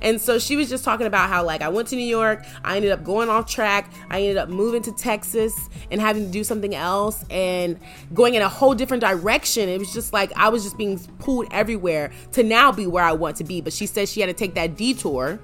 And 0.00 0.20
so 0.20 0.38
she 0.38 0.56
was 0.56 0.68
just 0.68 0.84
talking 0.84 1.06
about 1.06 1.28
how 1.28 1.44
like 1.44 1.60
I 1.60 1.68
went 1.68 1.88
to 1.88 1.96
New 1.96 2.06
York, 2.06 2.44
I 2.64 2.76
ended 2.76 2.90
up 2.90 3.04
going 3.04 3.28
off 3.28 3.50
track. 3.50 3.92
I 4.10 4.20
ended 4.20 4.38
up 4.38 4.48
moving 4.48 4.82
to 4.82 4.92
Texas 4.92 5.68
and 5.90 6.00
having 6.00 6.24
to 6.24 6.30
do 6.30 6.42
something 6.42 6.74
else 6.74 7.24
and 7.30 7.78
going 8.12 8.34
in 8.34 8.42
a 8.42 8.48
whole 8.48 8.74
different 8.74 9.02
direction. 9.02 9.68
It 9.68 9.78
was 9.78 9.92
just 9.92 10.12
like 10.12 10.32
I 10.36 10.48
was 10.48 10.64
just 10.64 10.78
being 10.78 10.98
pulled 11.18 11.46
everywhere 11.50 12.10
to 12.32 12.42
now 12.42 12.72
be 12.72 12.86
where 12.86 13.04
I 13.04 13.12
want 13.12 13.36
to 13.36 13.44
be. 13.44 13.60
But 13.60 13.72
she 13.72 13.86
said 13.86 14.08
she 14.08 14.20
had 14.20 14.26
to 14.26 14.32
take 14.32 14.54
that 14.54 14.76
detour 14.76 15.38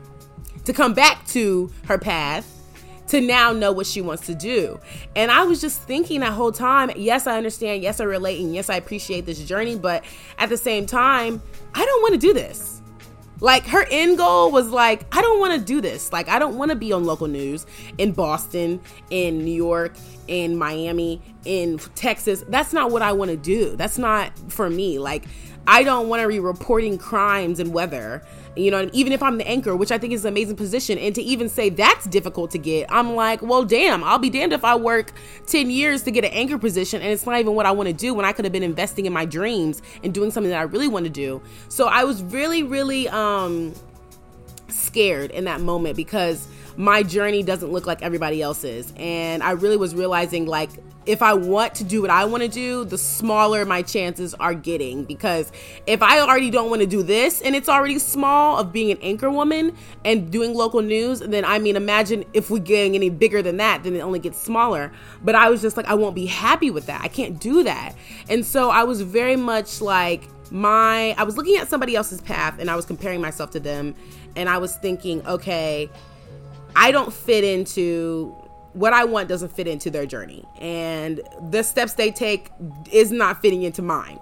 to 0.64 0.72
come 0.72 0.94
back 0.94 1.26
to 1.28 1.70
her 1.86 1.98
path 1.98 2.59
to 3.10 3.20
now 3.20 3.52
know 3.52 3.72
what 3.72 3.86
she 3.86 4.00
wants 4.00 4.26
to 4.26 4.34
do. 4.34 4.78
And 5.16 5.30
I 5.30 5.42
was 5.42 5.60
just 5.60 5.82
thinking 5.82 6.20
that 6.20 6.32
whole 6.32 6.52
time, 6.52 6.90
yes, 6.96 7.26
I 7.26 7.36
understand, 7.36 7.82
yes, 7.82 8.00
I 8.00 8.04
relate, 8.04 8.40
and 8.40 8.54
yes, 8.54 8.70
I 8.70 8.76
appreciate 8.76 9.26
this 9.26 9.40
journey, 9.44 9.76
but 9.76 10.04
at 10.38 10.48
the 10.48 10.56
same 10.56 10.86
time, 10.86 11.42
I 11.74 11.84
don't 11.84 12.02
want 12.02 12.14
to 12.14 12.18
do 12.18 12.32
this. 12.32 12.80
Like 13.40 13.66
her 13.66 13.86
end 13.90 14.18
goal 14.18 14.52
was 14.52 14.68
like, 14.68 15.06
I 15.14 15.22
don't 15.22 15.40
want 15.40 15.58
to 15.58 15.64
do 15.64 15.80
this. 15.80 16.12
Like 16.12 16.28
I 16.28 16.38
don't 16.38 16.56
want 16.56 16.70
to 16.70 16.76
be 16.76 16.92
on 16.92 17.04
local 17.04 17.26
news 17.26 17.66
in 17.96 18.12
Boston, 18.12 18.80
in 19.08 19.44
New 19.44 19.54
York, 19.54 19.94
in 20.28 20.58
Miami, 20.58 21.22
in 21.46 21.78
Texas. 21.94 22.44
That's 22.48 22.74
not 22.74 22.90
what 22.90 23.00
I 23.00 23.12
want 23.12 23.30
to 23.30 23.38
do. 23.38 23.76
That's 23.76 23.96
not 23.96 24.38
for 24.52 24.68
me. 24.68 24.98
Like 24.98 25.24
I 25.66 25.82
don't 25.82 26.08
want 26.08 26.22
to 26.22 26.28
be 26.28 26.40
reporting 26.40 26.98
crimes 26.98 27.60
and 27.60 27.72
weather 27.72 28.22
you 28.56 28.70
know, 28.70 28.90
even 28.92 29.12
if 29.12 29.22
I'm 29.22 29.38
the 29.38 29.46
anchor, 29.46 29.76
which 29.76 29.92
I 29.92 29.98
think 29.98 30.12
is 30.12 30.24
an 30.24 30.32
amazing 30.32 30.56
position, 30.56 30.98
and 30.98 31.14
to 31.14 31.22
even 31.22 31.48
say 31.48 31.70
that's 31.70 32.06
difficult 32.06 32.50
to 32.52 32.58
get, 32.58 32.86
I'm 32.90 33.14
like, 33.14 33.42
well, 33.42 33.64
damn, 33.64 34.02
I'll 34.02 34.18
be 34.18 34.30
damned 34.30 34.52
if 34.52 34.64
I 34.64 34.74
work 34.74 35.12
10 35.46 35.70
years 35.70 36.02
to 36.02 36.10
get 36.10 36.24
an 36.24 36.32
anchor 36.32 36.58
position 36.58 37.00
and 37.00 37.10
it's 37.12 37.24
not 37.24 37.38
even 37.38 37.54
what 37.54 37.66
I 37.66 37.70
want 37.70 37.88
to 37.88 37.92
do 37.92 38.12
when 38.12 38.24
I 38.24 38.32
could 38.32 38.44
have 38.44 38.52
been 38.52 38.62
investing 38.62 39.06
in 39.06 39.12
my 39.12 39.24
dreams 39.24 39.82
and 40.02 40.12
doing 40.12 40.30
something 40.30 40.50
that 40.50 40.58
I 40.58 40.62
really 40.62 40.88
want 40.88 41.04
to 41.04 41.10
do. 41.10 41.40
So 41.68 41.86
I 41.86 42.04
was 42.04 42.22
really, 42.22 42.62
really 42.62 43.08
um 43.08 43.72
scared 44.68 45.30
in 45.32 45.44
that 45.44 45.60
moment 45.60 45.96
because 45.96 46.46
my 46.80 47.02
journey 47.02 47.42
doesn't 47.42 47.70
look 47.70 47.86
like 47.86 48.00
everybody 48.00 48.40
else's. 48.40 48.94
And 48.96 49.42
I 49.42 49.50
really 49.50 49.76
was 49.76 49.94
realizing 49.94 50.46
like 50.46 50.70
if 51.04 51.20
I 51.20 51.34
want 51.34 51.74
to 51.74 51.84
do 51.84 52.00
what 52.00 52.10
I 52.10 52.24
want 52.24 52.42
to 52.42 52.48
do, 52.48 52.86
the 52.86 52.96
smaller 52.96 53.66
my 53.66 53.82
chances 53.82 54.32
are 54.34 54.54
getting. 54.54 55.04
Because 55.04 55.52
if 55.86 56.02
I 56.02 56.20
already 56.20 56.50
don't 56.50 56.70
want 56.70 56.80
to 56.80 56.86
do 56.86 57.02
this 57.02 57.42
and 57.42 57.54
it's 57.54 57.68
already 57.68 57.98
small 57.98 58.56
of 58.56 58.72
being 58.72 58.90
an 58.90 58.98
anchor 59.02 59.30
woman 59.30 59.76
and 60.06 60.32
doing 60.32 60.54
local 60.54 60.80
news, 60.80 61.20
then 61.20 61.44
I 61.44 61.58
mean, 61.58 61.76
imagine 61.76 62.24
if 62.32 62.48
we're 62.48 62.60
getting 62.60 62.94
any 62.94 63.10
bigger 63.10 63.42
than 63.42 63.58
that, 63.58 63.82
then 63.84 63.94
it 63.94 64.00
only 64.00 64.18
gets 64.18 64.40
smaller. 64.40 64.90
But 65.22 65.34
I 65.34 65.50
was 65.50 65.60
just 65.60 65.76
like, 65.76 65.86
I 65.86 65.94
won't 65.94 66.14
be 66.14 66.24
happy 66.24 66.70
with 66.70 66.86
that. 66.86 67.02
I 67.02 67.08
can't 67.08 67.38
do 67.38 67.62
that. 67.64 67.94
And 68.30 68.44
so 68.44 68.70
I 68.70 68.84
was 68.84 69.02
very 69.02 69.36
much 69.36 69.82
like, 69.82 70.22
my 70.52 71.14
I 71.16 71.22
was 71.22 71.36
looking 71.36 71.56
at 71.58 71.68
somebody 71.68 71.94
else's 71.94 72.20
path 72.20 72.58
and 72.58 72.68
I 72.68 72.74
was 72.74 72.84
comparing 72.84 73.20
myself 73.20 73.50
to 73.50 73.60
them 73.60 73.94
and 74.34 74.48
I 74.48 74.58
was 74.58 74.76
thinking, 74.76 75.24
okay, 75.26 75.90
I 76.76 76.92
don't 76.92 77.12
fit 77.12 77.44
into 77.44 78.34
what 78.72 78.92
I 78.92 79.04
want 79.04 79.28
doesn't 79.28 79.52
fit 79.52 79.66
into 79.66 79.90
their 79.90 80.06
journey. 80.06 80.44
And 80.60 81.20
the 81.50 81.62
steps 81.62 81.94
they 81.94 82.10
take 82.10 82.50
is 82.90 83.10
not 83.10 83.42
fitting 83.42 83.62
into 83.62 83.82
mine. 83.82 84.18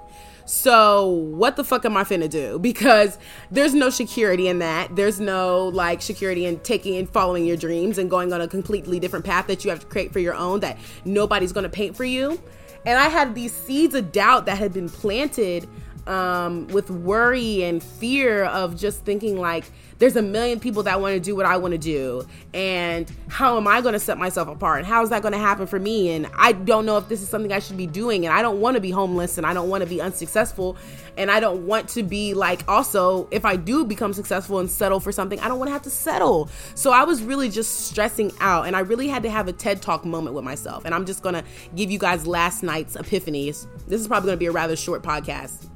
So, 0.46 1.08
what 1.08 1.56
the 1.56 1.64
fuck 1.64 1.84
am 1.84 1.94
I 1.98 2.04
finna 2.04 2.28
do? 2.28 2.58
Because 2.68 3.18
there's 3.50 3.74
no 3.74 3.90
security 3.90 4.48
in 4.48 4.60
that. 4.60 4.96
There's 4.96 5.20
no 5.20 5.68
like 5.68 6.00
security 6.00 6.46
in 6.46 6.58
taking 6.60 6.96
and 6.96 7.08
following 7.08 7.44
your 7.44 7.56
dreams 7.56 7.98
and 7.98 8.08
going 8.08 8.32
on 8.32 8.40
a 8.40 8.48
completely 8.48 8.98
different 8.98 9.26
path 9.26 9.46
that 9.48 9.64
you 9.64 9.70
have 9.70 9.80
to 9.80 9.86
create 9.86 10.12
for 10.12 10.20
your 10.20 10.34
own 10.34 10.60
that 10.60 10.78
nobody's 11.04 11.52
gonna 11.52 11.68
paint 11.68 11.96
for 11.96 12.04
you. 12.04 12.40
And 12.86 12.98
I 12.98 13.08
had 13.08 13.34
these 13.34 13.52
seeds 13.52 13.94
of 13.94 14.12
doubt 14.12 14.46
that 14.46 14.56
had 14.56 14.72
been 14.72 14.88
planted 14.88 15.68
um, 16.08 16.66
with 16.68 16.90
worry 16.90 17.62
and 17.62 17.82
fear 17.82 18.44
of 18.44 18.76
just 18.76 19.04
thinking 19.04 19.38
like, 19.38 19.64
there's 19.98 20.16
a 20.16 20.22
million 20.22 20.60
people 20.60 20.84
that 20.84 21.00
want 21.00 21.14
to 21.14 21.20
do 21.20 21.34
what 21.34 21.44
I 21.44 21.56
want 21.56 21.72
to 21.72 21.78
do. 21.78 22.24
And 22.54 23.10
how 23.28 23.56
am 23.56 23.66
I 23.66 23.80
going 23.80 23.94
to 23.94 23.98
set 23.98 24.16
myself 24.16 24.48
apart? 24.48 24.78
And 24.78 24.86
how 24.86 25.02
is 25.02 25.10
that 25.10 25.22
going 25.22 25.32
to 25.32 25.38
happen 25.38 25.66
for 25.66 25.78
me? 25.78 26.10
And 26.10 26.28
I 26.36 26.52
don't 26.52 26.86
know 26.86 26.98
if 26.98 27.08
this 27.08 27.20
is 27.20 27.28
something 27.28 27.52
I 27.52 27.58
should 27.58 27.76
be 27.76 27.86
doing. 27.86 28.24
And 28.24 28.32
I 28.32 28.40
don't 28.40 28.60
want 28.60 28.76
to 28.76 28.80
be 28.80 28.90
homeless 28.90 29.38
and 29.38 29.46
I 29.46 29.52
don't 29.52 29.68
want 29.68 29.82
to 29.82 29.90
be 29.90 30.00
unsuccessful. 30.00 30.76
And 31.16 31.30
I 31.32 31.40
don't 31.40 31.66
want 31.66 31.88
to 31.90 32.04
be 32.04 32.32
like, 32.32 32.66
also, 32.68 33.28
if 33.32 33.44
I 33.44 33.56
do 33.56 33.84
become 33.84 34.12
successful 34.12 34.60
and 34.60 34.70
settle 34.70 35.00
for 35.00 35.10
something, 35.10 35.40
I 35.40 35.48
don't 35.48 35.58
want 35.58 35.68
to 35.68 35.72
have 35.72 35.82
to 35.82 35.90
settle. 35.90 36.48
So 36.76 36.92
I 36.92 37.02
was 37.02 37.20
really 37.20 37.50
just 37.50 37.88
stressing 37.88 38.30
out. 38.40 38.66
And 38.68 38.76
I 38.76 38.80
really 38.80 39.08
had 39.08 39.24
to 39.24 39.30
have 39.30 39.48
a 39.48 39.52
TED 39.52 39.82
Talk 39.82 40.04
moment 40.04 40.36
with 40.36 40.44
myself. 40.44 40.84
And 40.84 40.94
I'm 40.94 41.06
just 41.06 41.22
going 41.22 41.34
to 41.34 41.44
give 41.74 41.90
you 41.90 41.98
guys 41.98 42.24
last 42.24 42.62
night's 42.62 42.96
epiphanies. 42.96 43.66
This 43.88 44.00
is 44.00 44.06
probably 44.06 44.28
going 44.28 44.36
to 44.36 44.40
be 44.40 44.46
a 44.46 44.52
rather 44.52 44.76
short 44.76 45.02
podcast. 45.02 45.68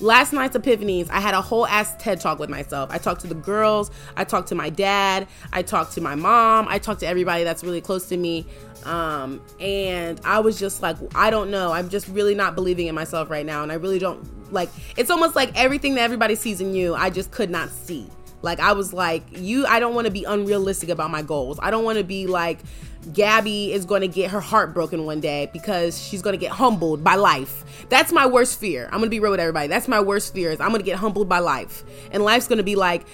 Last 0.00 0.32
night's 0.32 0.56
epiphanies, 0.56 1.10
I 1.10 1.20
had 1.20 1.34
a 1.34 1.42
whole 1.42 1.66
ass 1.66 1.94
TED 1.98 2.20
talk 2.20 2.38
with 2.38 2.50
myself. 2.50 2.90
I 2.92 2.98
talked 2.98 3.20
to 3.22 3.26
the 3.26 3.34
girls, 3.34 3.90
I 4.16 4.24
talked 4.24 4.48
to 4.48 4.54
my 4.54 4.70
dad, 4.70 5.26
I 5.52 5.62
talked 5.62 5.92
to 5.94 6.00
my 6.00 6.14
mom, 6.14 6.66
I 6.68 6.78
talked 6.78 7.00
to 7.00 7.06
everybody 7.06 7.44
that's 7.44 7.64
really 7.64 7.80
close 7.80 8.08
to 8.08 8.16
me. 8.16 8.46
Um, 8.84 9.42
and 9.60 10.20
I 10.24 10.40
was 10.40 10.58
just 10.58 10.82
like, 10.82 10.96
I 11.14 11.30
don't 11.30 11.50
know. 11.50 11.72
I'm 11.72 11.88
just 11.88 12.08
really 12.08 12.34
not 12.34 12.54
believing 12.54 12.86
in 12.86 12.94
myself 12.94 13.28
right 13.28 13.44
now. 13.44 13.62
And 13.62 13.72
I 13.72 13.74
really 13.74 13.98
don't 13.98 14.52
like, 14.52 14.70
it's 14.96 15.10
almost 15.10 15.36
like 15.36 15.52
everything 15.58 15.94
that 15.96 16.02
everybody 16.02 16.34
sees 16.34 16.60
in 16.60 16.74
you, 16.74 16.94
I 16.94 17.10
just 17.10 17.30
could 17.30 17.50
not 17.50 17.70
see. 17.70 18.08
Like, 18.40 18.60
I 18.60 18.72
was 18.72 18.92
like, 18.92 19.24
you, 19.32 19.66
I 19.66 19.80
don't 19.80 19.94
want 19.94 20.06
to 20.06 20.12
be 20.12 20.24
unrealistic 20.24 20.90
about 20.90 21.10
my 21.10 21.22
goals. 21.22 21.58
I 21.60 21.70
don't 21.70 21.84
want 21.84 21.98
to 21.98 22.04
be 22.04 22.26
like, 22.26 22.60
Gabby 23.12 23.72
is 23.72 23.84
going 23.84 24.02
to 24.02 24.08
get 24.08 24.30
her 24.30 24.40
heart 24.40 24.74
broken 24.74 25.04
one 25.04 25.20
day 25.20 25.48
because 25.52 26.00
she's 26.00 26.22
going 26.22 26.34
to 26.34 26.40
get 26.40 26.52
humbled 26.52 27.02
by 27.02 27.14
life. 27.14 27.64
That's 27.88 28.12
my 28.12 28.26
worst 28.26 28.58
fear. 28.60 28.86
I'm 28.86 28.98
going 28.98 29.04
to 29.04 29.10
be 29.10 29.20
real 29.20 29.30
with 29.30 29.40
everybody. 29.40 29.68
That's 29.68 29.88
my 29.88 30.00
worst 30.00 30.34
fear 30.34 30.50
is 30.50 30.60
I'm 30.60 30.68
going 30.68 30.80
to 30.80 30.86
get 30.86 30.98
humbled 30.98 31.28
by 31.28 31.38
life. 31.38 31.84
And 32.10 32.22
life's 32.22 32.48
going 32.48 32.58
to 32.58 32.64
be 32.64 32.76
like, 32.76 33.06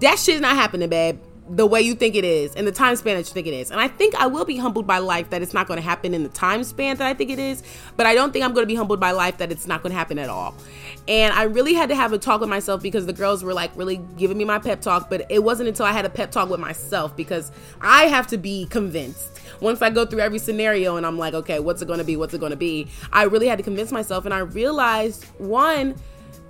that 0.00 0.18
shit's 0.18 0.40
not 0.40 0.56
happening, 0.56 0.88
babe 0.88 1.20
the 1.48 1.66
way 1.66 1.80
you 1.80 1.94
think 1.94 2.14
it 2.14 2.24
is 2.24 2.54
and 2.54 2.66
the 2.66 2.72
time 2.72 2.96
span 2.96 3.16
that 3.16 3.28
you 3.28 3.34
think 3.34 3.46
it 3.46 3.52
is. 3.52 3.70
And 3.70 3.80
I 3.80 3.88
think 3.88 4.14
I 4.14 4.26
will 4.26 4.44
be 4.44 4.56
humbled 4.56 4.86
by 4.86 4.98
life 4.98 5.30
that 5.30 5.42
it's 5.42 5.52
not 5.52 5.66
going 5.66 5.76
to 5.76 5.82
happen 5.82 6.14
in 6.14 6.22
the 6.22 6.30
time 6.30 6.64
span 6.64 6.96
that 6.96 7.06
I 7.06 7.12
think 7.12 7.30
it 7.30 7.38
is, 7.38 7.62
but 7.96 8.06
I 8.06 8.14
don't 8.14 8.32
think 8.32 8.44
I'm 8.44 8.54
going 8.54 8.62
to 8.62 8.68
be 8.68 8.74
humbled 8.74 9.00
by 9.00 9.10
life 9.10 9.38
that 9.38 9.52
it's 9.52 9.66
not 9.66 9.82
going 9.82 9.90
to 9.90 9.96
happen 9.96 10.18
at 10.18 10.30
all. 10.30 10.54
And 11.06 11.34
I 11.34 11.42
really 11.42 11.74
had 11.74 11.90
to 11.90 11.94
have 11.94 12.12
a 12.14 12.18
talk 12.18 12.40
with 12.40 12.48
myself 12.48 12.82
because 12.82 13.04
the 13.04 13.12
girls 13.12 13.44
were 13.44 13.52
like 13.52 13.76
really 13.76 13.98
giving 14.16 14.38
me 14.38 14.44
my 14.44 14.58
pep 14.58 14.80
talk, 14.80 15.10
but 15.10 15.26
it 15.30 15.42
wasn't 15.42 15.68
until 15.68 15.84
I 15.84 15.92
had 15.92 16.06
a 16.06 16.10
pep 16.10 16.30
talk 16.30 16.48
with 16.48 16.60
myself 16.60 17.14
because 17.14 17.52
I 17.80 18.04
have 18.04 18.26
to 18.28 18.38
be 18.38 18.66
convinced 18.66 19.40
once 19.60 19.82
I 19.82 19.90
go 19.90 20.06
through 20.06 20.20
every 20.20 20.38
scenario 20.38 20.96
and 20.96 21.06
I'm 21.06 21.18
like, 21.18 21.34
okay, 21.34 21.58
what's 21.58 21.82
it 21.82 21.86
going 21.86 21.98
to 21.98 22.04
be? 22.04 22.16
What's 22.16 22.34
it 22.34 22.38
going 22.38 22.50
to 22.50 22.56
be? 22.56 22.88
I 23.12 23.24
really 23.24 23.48
had 23.48 23.58
to 23.58 23.64
convince 23.64 23.92
myself. 23.92 24.24
And 24.24 24.32
I 24.32 24.38
realized 24.38 25.24
one, 25.38 25.96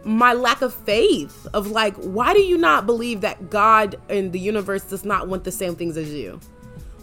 my 0.05 0.33
lack 0.33 0.63
of 0.63 0.75
faith 0.75 1.47
of 1.55 1.71
like, 1.71 1.95
why 1.97 2.33
do 2.33 2.41
you 2.41 2.59
not 2.59 2.87
believe 2.87 3.23
that 3.23 3.51
God 3.51 3.97
and 4.09 4.33
the 4.33 4.39
universe 4.39 4.83
does 4.85 5.05
not 5.05 5.29
want 5.29 5.45
the 5.45 5.53
same 5.53 5.75
things 5.75 5.97
as 5.97 6.13
you? 6.13 6.39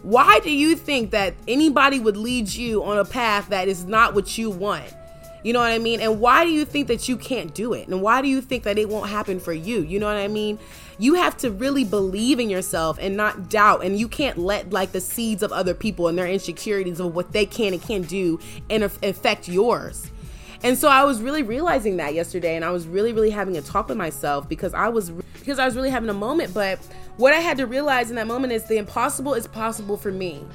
Why 0.04 0.40
do 0.40 0.52
you 0.52 0.76
think 0.76 1.12
that 1.12 1.34
anybody 1.48 2.00
would 2.00 2.18
lead 2.18 2.50
you 2.50 2.84
on 2.84 2.98
a 2.98 3.06
path 3.06 3.50
that 3.50 3.68
is 3.68 3.86
not 3.86 4.14
what 4.14 4.38
you 4.38 4.50
want? 4.50 4.94
You 5.44 5.54
know 5.54 5.60
what 5.60 5.72
I 5.72 5.80
mean? 5.80 6.02
And 6.02 6.20
why 6.20 6.44
do 6.44 6.52
you 6.52 6.66
think 6.66 6.88
that 6.88 7.10
you 7.10 7.18
can't 7.18 7.54
do 7.54 7.74
it? 7.74 7.88
And 7.88 8.02
why 8.02 8.22
do 8.22 8.28
you 8.28 8.42
think 8.42 8.64
that 8.64 8.78
it 8.78 8.88
won't 8.88 9.10
happen 9.10 9.40
for 9.40 9.54
you? 9.54 9.82
You 9.82 10.00
know 10.00 10.06
what 10.06 10.18
I 10.18 10.28
mean? 10.28 10.60
You 11.00 11.16
have 11.16 11.36
to 11.38 11.50
really 11.50 11.84
believe 11.84 12.40
in 12.40 12.48
yourself 12.48 13.00
and 13.02 13.18
not 13.18 13.50
doubt. 13.50 13.84
And 13.84 14.00
you 14.00 14.08
can't 14.08 14.38
let 14.38 14.72
like 14.72 14.92
the 14.92 15.02
seeds 15.02 15.42
of 15.42 15.52
other 15.52 15.74
people 15.74 16.08
and 16.08 16.18
their 16.18 16.28
insecurities 16.28 17.00
of 17.00 17.16
what 17.16 17.32
they 17.32 17.48
can 17.48 17.74
and 17.74 17.82
can't 17.82 18.08
do 18.08 18.40
and 18.70 18.84
affect 18.84 19.48
yours. 19.48 20.12
And 20.64 20.78
so 20.78 20.90
I 20.90 21.04
was 21.04 21.22
really 21.22 21.42
realizing 21.42 21.98
that 21.98 22.14
yesterday 22.14 22.56
and 22.56 22.64
I 22.64 22.70
was 22.72 22.88
really 22.88 23.14
really 23.14 23.32
having 23.32 23.58
a 23.58 23.62
talk 23.62 23.88
with 23.88 23.98
myself 23.98 24.48
because 24.48 24.74
I 24.74 24.90
was 24.90 25.10
because 25.34 25.58
I 25.58 25.66
was 25.66 25.76
really 25.76 25.90
having 25.90 26.10
a 26.10 26.14
moment, 26.14 26.54
but 26.54 26.80
what 27.18 27.34
I 27.34 27.40
had 27.40 27.58
to 27.58 27.68
realize 27.68 28.10
in 28.10 28.16
that 28.18 28.28
moment 28.28 28.54
is 28.54 28.66
the 28.66 28.78
impossible 28.78 29.34
is 29.34 29.48
possible 29.48 29.98
for 29.98 30.12
me. 30.12 30.46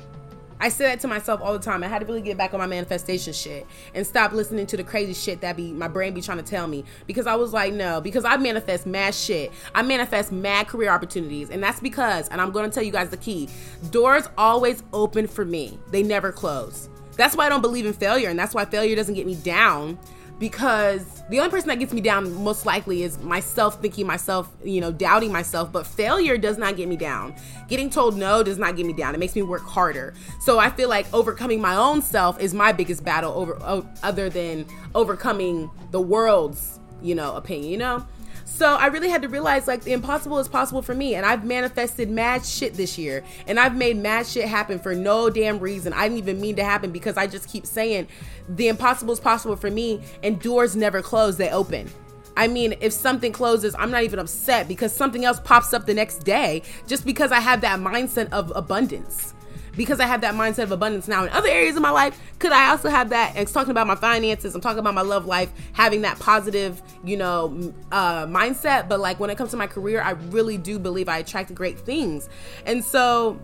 I 0.59 0.71
say 0.71 0.85
that 0.87 1.01
to 1.01 1.09
myself 1.09 1.41
all 1.43 1.53
the 1.53 1.59
time. 1.59 1.85
I 1.85 1.89
had 1.89 1.99
to 1.99 2.07
really 2.07 2.23
get 2.23 2.39
back 2.39 2.55
on 2.55 2.61
my 2.61 2.67
manifestation 2.67 3.33
shit 3.33 3.67
and 3.95 4.07
stop 4.07 4.33
listening 4.33 4.67
to 4.69 4.77
the 4.77 4.85
crazy 4.85 5.13
shit 5.13 5.41
that 5.43 5.57
be 5.57 5.73
my 5.73 5.89
brain 5.89 6.15
be 6.15 6.23
trying 6.23 6.39
to 6.39 6.45
tell 6.45 6.67
me 6.67 6.85
because 7.07 7.27
I 7.27 7.35
was 7.35 7.53
like, 7.53 7.75
no, 7.75 8.01
because 8.01 8.25
I 8.25 8.37
manifest 8.37 8.87
mad 8.87 9.15
shit. 9.15 9.53
I 9.75 9.83
manifest 9.83 10.33
mad 10.33 10.69
career 10.69 10.91
opportunities, 10.91 11.51
and 11.51 11.63
that's 11.63 11.81
because, 11.81 12.29
and 12.29 12.41
I'm 12.41 12.53
going 12.53 12.69
to 12.69 12.75
tell 12.75 12.83
you 12.83 12.93
guys 12.93 13.11
the 13.11 13.17
key: 13.19 13.49
doors 13.91 14.29
always 14.39 14.83
open 14.93 15.27
for 15.27 15.45
me. 15.45 15.79
They 15.91 16.03
never 16.03 16.33
close. 16.33 16.89
That's 17.17 17.37
why 17.37 17.47
I 17.47 17.49
don't 17.49 17.63
believe 17.63 17.87
in 17.87 17.93
failure, 17.93 18.29
and 18.29 18.39
that's 18.39 18.55
why 18.55 18.65
failure 18.65 18.95
doesn't 18.97 19.15
get 19.15 19.27
me 19.27 19.35
down 19.37 19.99
because 20.39 21.23
the 21.31 21.39
only 21.39 21.51
person 21.51 21.69
that 21.69 21.79
gets 21.79 21.93
me 21.93 22.01
down 22.01 22.33
most 22.45 22.67
likely 22.67 23.03
is 23.03 23.19
myself 23.19 23.81
thinking 23.81 24.07
myself, 24.07 24.51
you 24.63 24.81
know, 24.81 24.93
doubting 24.93 25.33
myself. 25.33 25.73
But 25.73 25.87
failure 25.87 26.37
does 26.37 26.59
not 26.59 26.77
get 26.77 26.89
me 26.89 26.97
down. 26.97 27.35
Getting 27.69 27.89
told 27.89 28.17
no 28.17 28.43
does 28.43 28.59
not 28.59 28.77
get 28.77 28.87
me 28.87 28.93
down. 28.93 29.15
It 29.15 29.19
makes 29.19 29.35
me 29.35 29.43
work 29.43 29.63
harder. 29.63 30.15
So 30.41 30.59
I 30.59 30.71
feel 30.71 30.89
like 30.89 31.13
overcoming 31.15 31.61
my 31.61 31.75
own 31.75 32.03
self 32.03 32.39
is 32.39 32.53
my 32.53 32.73
biggest 32.73 33.03
battle 33.03 33.33
over 33.33 33.59
other 34.03 34.29
than 34.29 34.67
overcoming 34.95 35.71
the 35.91 36.01
world's, 36.01 36.81
you 37.03 37.15
know, 37.15 37.35
opinion, 37.35 37.71
you 37.71 37.79
know? 37.79 38.07
So 38.47 38.75
I 38.77 38.87
really 38.87 39.11
had 39.11 39.23
to 39.23 39.29
realize 39.29 39.67
like 39.67 39.83
the 39.83 39.93
impossible 39.93 40.39
is 40.39 40.49
possible 40.49 40.81
for 40.81 40.95
me. 40.95 41.17
And 41.17 41.27
I've 41.27 41.45
manifested 41.45 42.09
mad 42.09 42.47
shit 42.47 42.75
this 42.75 42.97
year. 42.97 43.23
And 43.47 43.59
I've 43.59 43.77
made 43.77 43.97
mad 43.97 44.27
shit 44.27 44.49
happen 44.49 44.79
for 44.79 44.95
no 44.95 45.29
damn 45.29 45.59
reason. 45.59 45.93
I 45.93 46.05
didn't 46.09 46.19
even 46.19 46.41
mean 46.41 46.57
to 46.57 46.65
happen 46.65 46.93
because 46.93 47.17
I 47.17 47.27
just 47.27 47.49
keep 47.49 47.67
saying 47.67 48.07
the 48.49 48.69
impossible 48.69 49.13
is 49.13 49.21
possible 49.21 49.57
for 49.57 49.71
me 49.71 50.01
and 50.23 50.41
doors 50.41 50.77
never 50.77 51.03
close, 51.03 51.37
they 51.37 51.51
open. 51.51 51.91
I 52.37 52.49
mean, 52.49 52.75
if 52.81 52.93
something 52.93 53.33
closes, 53.33 53.75
I'm 53.75 53.91
not 53.91 54.05
even 54.05 54.19
upset 54.19 54.69
because 54.69 54.93
something 54.93 55.25
else 55.25 55.41
pops 55.41 55.75
up 55.75 55.87
the 55.87 55.95
next 55.95 56.19
day 56.19 56.63
just 56.87 57.05
because 57.05 57.33
I 57.33 57.41
have 57.41 57.63
that 57.63 57.81
mindset 57.81 58.31
of 58.31 58.53
abundance 58.55 59.35
because 59.77 60.01
I 60.01 60.07
have 60.07 60.23
that 60.23 60.35
mindset 60.35 60.65
of 60.65 60.73
abundance 60.73 61.09
now 61.09 61.25
in 61.25 61.31
other 61.31 61.49
areas 61.49 61.77
of 61.77 61.83
my 61.83 61.91
life, 61.91 62.19
could 62.39 62.53
I 62.53 62.71
also 62.71 62.89
have 62.89 63.11
that? 63.11 63.31
And 63.31 63.41
it's 63.41 63.53
talking 63.53 63.71
about 63.71 63.87
my 63.87 63.97
finances, 63.97 64.55
I'm 64.55 64.61
talking 64.61 64.79
about 64.79 64.95
my 64.95 65.03
love 65.03 65.27
life, 65.27 65.51
having 65.73 66.03
that 66.03 66.19
positive, 66.19 66.81
you 67.05 67.17
know, 67.17 67.75
uh, 67.93 68.27
mindset. 68.27 68.89
But 68.89 69.01
like 69.01 69.21
when 69.21 69.31
it 69.31 69.37
comes 69.37 69.51
to 69.51 69.57
my 69.57 69.67
career, 69.67 70.01
I 70.01 70.13
really 70.13 70.59
do 70.59 70.79
believe 70.79 71.09
I 71.09 71.19
attract 71.19 71.55
great 71.55 71.79
things. 71.79 72.29
And 72.65 72.85
so 72.85 73.41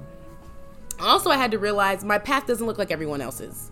also, 1.02 1.30
I 1.30 1.36
had 1.36 1.50
to 1.50 1.58
realize 1.58 2.04
my 2.04 2.18
path 2.18 2.46
doesn't 2.46 2.66
look 2.66 2.78
like 2.78 2.90
everyone 2.90 3.20
else's. 3.20 3.70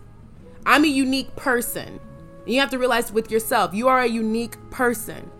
I'm 0.66 0.84
a 0.84 0.88
unique 0.88 1.34
person. 1.36 2.00
You 2.46 2.60
have 2.60 2.70
to 2.70 2.78
realize 2.78 3.12
with 3.12 3.30
yourself, 3.30 3.72
you 3.74 3.88
are 3.88 4.00
a 4.00 4.06
unique 4.06 4.56
person. 4.70 5.30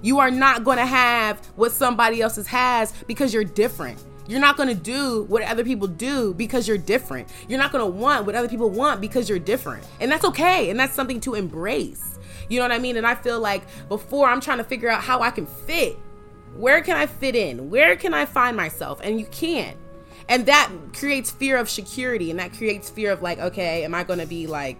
You 0.00 0.18
are 0.18 0.30
not 0.30 0.64
going 0.64 0.78
to 0.78 0.86
have 0.86 1.44
what 1.56 1.72
somebody 1.72 2.20
else's 2.20 2.46
has 2.46 2.92
because 3.06 3.34
you're 3.34 3.44
different. 3.44 4.02
You're 4.26 4.40
not 4.40 4.56
going 4.56 4.68
to 4.70 4.74
do 4.74 5.24
what 5.24 5.42
other 5.42 5.64
people 5.64 5.86
do 5.86 6.32
because 6.34 6.66
you're 6.66 6.78
different. 6.78 7.28
You're 7.48 7.58
not 7.58 7.72
going 7.72 7.84
to 7.84 7.90
want 7.90 8.24
what 8.26 8.34
other 8.34 8.48
people 8.48 8.70
want 8.70 9.00
because 9.00 9.28
you're 9.28 9.38
different. 9.38 9.84
And 10.00 10.10
that's 10.10 10.24
okay. 10.24 10.70
And 10.70 10.80
that's 10.80 10.94
something 10.94 11.20
to 11.20 11.34
embrace. 11.34 12.18
You 12.48 12.58
know 12.58 12.64
what 12.64 12.72
I 12.72 12.78
mean? 12.78 12.96
And 12.96 13.06
I 13.06 13.14
feel 13.14 13.40
like 13.40 13.62
before 13.88 14.28
I'm 14.28 14.40
trying 14.40 14.58
to 14.58 14.64
figure 14.64 14.88
out 14.88 15.02
how 15.02 15.20
I 15.20 15.30
can 15.30 15.46
fit, 15.46 15.98
where 16.56 16.80
can 16.80 16.96
I 16.96 17.06
fit 17.06 17.34
in? 17.34 17.70
Where 17.70 17.96
can 17.96 18.14
I 18.14 18.26
find 18.26 18.56
myself? 18.56 19.00
And 19.02 19.18
you 19.18 19.26
can't. 19.26 19.76
And 20.28 20.46
that 20.46 20.70
creates 20.94 21.30
fear 21.30 21.58
of 21.58 21.68
security 21.68 22.30
and 22.30 22.38
that 22.40 22.54
creates 22.54 22.88
fear 22.88 23.12
of 23.12 23.20
like, 23.20 23.38
okay, 23.38 23.84
am 23.84 23.94
I 23.94 24.04
going 24.04 24.20
to 24.20 24.26
be 24.26 24.46
like 24.46 24.78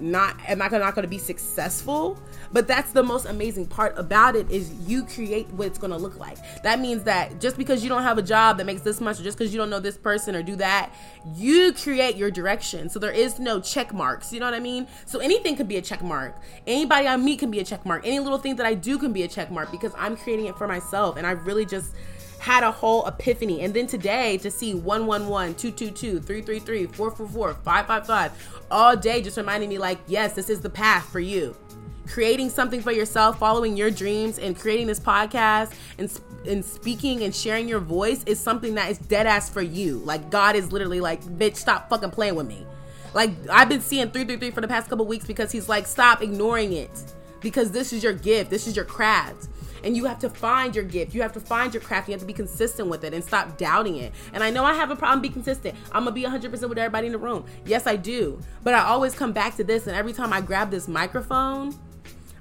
not 0.00 0.36
am 0.48 0.62
I 0.62 0.68
not 0.68 0.94
going 0.94 1.02
to 1.02 1.08
be 1.08 1.18
successful? 1.18 2.18
But 2.52 2.66
that's 2.66 2.92
the 2.92 3.02
most 3.02 3.26
amazing 3.26 3.66
part 3.66 3.96
about 3.96 4.34
it 4.34 4.50
is 4.50 4.72
you 4.88 5.04
create 5.04 5.48
what 5.50 5.68
it's 5.68 5.78
going 5.78 5.92
to 5.92 5.96
look 5.96 6.18
like. 6.18 6.38
That 6.62 6.80
means 6.80 7.04
that 7.04 7.40
just 7.40 7.56
because 7.56 7.82
you 7.82 7.88
don't 7.88 8.02
have 8.02 8.18
a 8.18 8.22
job 8.22 8.58
that 8.58 8.66
makes 8.66 8.82
this 8.82 9.00
much 9.00 9.20
or 9.20 9.22
just 9.22 9.38
because 9.38 9.52
you 9.52 9.58
don't 9.58 9.70
know 9.70 9.80
this 9.80 9.96
person 9.96 10.34
or 10.34 10.42
do 10.42 10.56
that, 10.56 10.92
you 11.34 11.72
create 11.72 12.16
your 12.16 12.30
direction. 12.30 12.88
So 12.88 12.98
there 12.98 13.12
is 13.12 13.38
no 13.38 13.60
check 13.60 13.92
marks, 13.92 14.32
you 14.32 14.40
know 14.40 14.46
what 14.46 14.54
I 14.54 14.60
mean? 14.60 14.86
So 15.06 15.20
anything 15.20 15.56
can 15.56 15.66
be 15.66 15.76
a 15.76 15.82
check 15.82 16.02
mark. 16.02 16.36
Anybody 16.66 17.06
I 17.06 17.16
meet 17.16 17.38
can 17.38 17.50
be 17.50 17.60
a 17.60 17.64
check 17.64 17.86
mark. 17.86 18.06
Any 18.06 18.18
little 18.18 18.38
thing 18.38 18.56
that 18.56 18.66
I 18.66 18.74
do 18.74 18.98
can 18.98 19.12
be 19.12 19.22
a 19.22 19.28
check 19.28 19.50
mark 19.50 19.70
because 19.70 19.92
I'm 19.96 20.16
creating 20.16 20.46
it 20.46 20.56
for 20.56 20.66
myself 20.66 21.16
and 21.16 21.26
I 21.26 21.32
really 21.32 21.66
just 21.66 21.94
had 22.40 22.64
a 22.64 22.72
whole 22.72 23.06
epiphany. 23.06 23.60
And 23.60 23.74
then 23.74 23.86
today 23.86 24.38
to 24.38 24.50
see 24.50 24.74
111, 24.74 25.54
222, 25.56 26.20
333, 26.20 26.86
444, 26.86 27.54
555 27.54 28.64
all 28.70 28.96
day 28.96 29.20
just 29.20 29.36
reminding 29.36 29.68
me 29.68 29.78
like, 29.78 29.98
yes, 30.06 30.32
this 30.32 30.48
is 30.48 30.60
the 30.60 30.70
path 30.70 31.06
for 31.12 31.20
you. 31.20 31.54
Creating 32.08 32.48
something 32.48 32.80
for 32.80 32.92
yourself, 32.92 33.38
following 33.38 33.76
your 33.76 33.90
dreams, 33.90 34.38
and 34.38 34.58
creating 34.58 34.86
this 34.86 34.98
podcast 34.98 35.72
and 35.98 36.10
and 36.46 36.64
speaking 36.64 37.22
and 37.22 37.34
sharing 37.34 37.68
your 37.68 37.80
voice 37.80 38.24
is 38.24 38.40
something 38.40 38.74
that 38.74 38.90
is 38.90 38.96
dead 38.96 39.26
ass 39.26 39.50
for 39.50 39.60
you. 39.60 39.98
Like 39.98 40.30
God 40.30 40.56
is 40.56 40.72
literally 40.72 41.00
like, 41.00 41.22
bitch, 41.22 41.56
stop 41.56 41.90
fucking 41.90 42.10
playing 42.10 42.34
with 42.34 42.46
me. 42.46 42.66
Like 43.12 43.32
I've 43.50 43.68
been 43.68 43.82
seeing 43.82 44.10
333 44.10 44.50
for 44.50 44.62
the 44.62 44.66
past 44.66 44.88
couple 44.88 45.04
weeks 45.04 45.26
because 45.26 45.52
he's 45.52 45.68
like, 45.68 45.86
stop 45.86 46.22
ignoring 46.22 46.72
it. 46.72 46.90
Because 47.40 47.70
this 47.70 47.92
is 47.92 48.02
your 48.02 48.12
gift, 48.12 48.50
this 48.50 48.66
is 48.66 48.76
your 48.76 48.84
craft 48.84 49.48
and 49.84 49.96
you 49.96 50.04
have 50.04 50.18
to 50.20 50.30
find 50.30 50.74
your 50.74 50.84
gift. 50.84 51.14
You 51.14 51.22
have 51.22 51.32
to 51.32 51.40
find 51.40 51.72
your 51.72 51.82
craft. 51.82 52.08
You 52.08 52.12
have 52.12 52.20
to 52.20 52.26
be 52.26 52.32
consistent 52.32 52.88
with 52.88 53.04
it 53.04 53.14
and 53.14 53.22
stop 53.24 53.56
doubting 53.56 53.96
it. 53.96 54.12
And 54.32 54.42
I 54.42 54.50
know 54.50 54.64
I 54.64 54.74
have 54.74 54.90
a 54.90 54.96
problem 54.96 55.20
being 55.20 55.32
consistent. 55.32 55.76
I'm 55.92 56.04
gonna 56.04 56.12
be 56.12 56.22
100% 56.22 56.50
with 56.68 56.78
everybody 56.78 57.06
in 57.06 57.12
the 57.12 57.18
room. 57.18 57.44
Yes, 57.64 57.86
I 57.86 57.96
do. 57.96 58.40
But 58.62 58.74
I 58.74 58.80
always 58.84 59.14
come 59.14 59.32
back 59.32 59.56
to 59.56 59.64
this, 59.64 59.86
and 59.86 59.96
every 59.96 60.12
time 60.12 60.32
I 60.32 60.40
grab 60.40 60.70
this 60.70 60.88
microphone, 60.88 61.74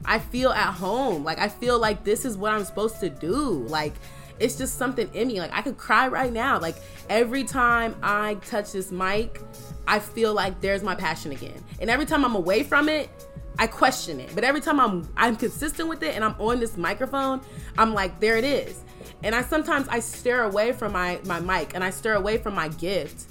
I 0.06 0.20
feel 0.20 0.51
at 0.51 0.74
home. 0.74 1.24
Like 1.24 1.39
I 1.39 1.48
feel 1.48 1.79
like 1.79 2.03
this 2.03 2.25
is 2.25 2.38
what 2.38 2.53
I'm 2.53 2.63
supposed 2.63 3.00
to 3.01 3.10
do. 3.10 3.65
Like 3.68 3.94
it's 4.39 4.58
just 4.58 4.77
something 4.77 5.10
in 5.13 5.27
me. 5.27 5.39
Like 5.39 5.53
I 5.53 5.62
could 5.62 5.77
cry 5.77 6.08
right 6.08 6.32
now. 6.32 6.60
Like 6.60 6.75
every 7.10 7.44
time 7.44 7.96
I 8.01 8.36
touch 8.46 8.72
this 8.72 8.91
mic, 8.91 9.41
I 9.88 10.00
feel 10.00 10.34
like 10.34 10.62
there's 10.62 10.84
my 10.84 10.96
passion 10.96 11.32
again. 11.32 11.63
And 11.82 11.89
every 11.89 12.06
time 12.06 12.24
I'm 12.24 12.36
away 12.36 12.63
from 12.63 12.89
it, 12.89 13.10
I 13.58 13.68
question 13.68 14.20
it. 14.20 14.34
But 14.36 14.44
every 14.44 14.62
time 14.62 14.79
I'm 14.79 15.08
I'm 15.18 15.36
consistent 15.36 15.89
with 15.89 16.03
it 16.03 16.15
and 16.15 16.24
I'm 16.24 16.36
on 16.39 16.60
this 16.60 16.77
microphone, 16.77 17.41
I'm 17.77 17.94
like, 17.94 18.20
there 18.20 18.38
it 18.38 18.46
is. 18.46 18.84
And 19.24 19.36
I 19.36 19.41
sometimes 19.41 19.88
I 19.89 20.00
stare 20.00 20.44
away 20.44 20.72
from 20.72 20.94
my 20.94 21.20
my 21.25 21.39
mic 21.39 21.74
and 21.75 21.84
I 21.84 21.89
stare 21.89 22.15
away 22.15 22.38
from 22.38 22.56
my 22.56 22.70
gift 22.70 23.25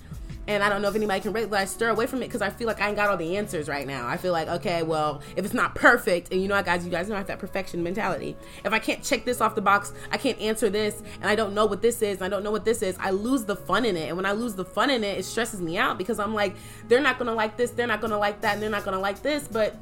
and 0.48 0.62
I 0.62 0.70
don't 0.70 0.80
know 0.80 0.88
if 0.88 0.96
anybody 0.96 1.20
can 1.20 1.34
rate, 1.34 1.50
but 1.50 1.60
I 1.60 1.66
stir 1.66 1.90
away 1.90 2.06
from 2.06 2.22
it 2.22 2.26
because 2.28 2.40
I 2.40 2.48
feel 2.48 2.66
like 2.66 2.80
I 2.80 2.88
ain't 2.88 2.96
got 2.96 3.10
all 3.10 3.18
the 3.18 3.36
answers 3.36 3.68
right 3.68 3.86
now. 3.86 4.08
I 4.08 4.16
feel 4.16 4.32
like, 4.32 4.48
okay, 4.48 4.82
well, 4.82 5.20
if 5.36 5.44
it's 5.44 5.52
not 5.52 5.74
perfect, 5.74 6.32
and 6.32 6.40
you 6.40 6.48
know, 6.48 6.54
I 6.54 6.62
guys, 6.62 6.86
you 6.86 6.90
guys 6.90 7.06
know 7.06 7.16
I 7.16 7.18
have 7.18 7.26
that 7.26 7.38
perfection 7.38 7.82
mentality. 7.82 8.34
If 8.64 8.72
I 8.72 8.78
can't 8.78 9.04
check 9.04 9.26
this 9.26 9.42
off 9.42 9.54
the 9.54 9.60
box, 9.60 9.92
I 10.10 10.16
can't 10.16 10.40
answer 10.40 10.70
this, 10.70 11.02
and 11.20 11.26
I 11.26 11.34
don't 11.34 11.52
know 11.52 11.66
what 11.66 11.82
this 11.82 12.00
is, 12.00 12.16
and 12.16 12.24
I 12.24 12.30
don't 12.30 12.42
know 12.42 12.50
what 12.50 12.64
this 12.64 12.80
is, 12.80 12.96
I 12.98 13.10
lose 13.10 13.44
the 13.44 13.56
fun 13.56 13.84
in 13.84 13.94
it. 13.94 14.08
And 14.08 14.16
when 14.16 14.24
I 14.24 14.32
lose 14.32 14.54
the 14.54 14.64
fun 14.64 14.88
in 14.88 15.04
it, 15.04 15.18
it 15.18 15.24
stresses 15.24 15.60
me 15.60 15.76
out 15.76 15.98
because 15.98 16.18
I'm 16.18 16.32
like, 16.32 16.56
they're 16.88 17.02
not 17.02 17.18
gonna 17.18 17.34
like 17.34 17.58
this, 17.58 17.70
they're 17.72 17.86
not 17.86 18.00
gonna 18.00 18.18
like 18.18 18.40
that, 18.40 18.54
and 18.54 18.62
they're 18.62 18.70
not 18.70 18.86
gonna 18.86 18.98
like 18.98 19.20
this, 19.20 19.46
but 19.46 19.76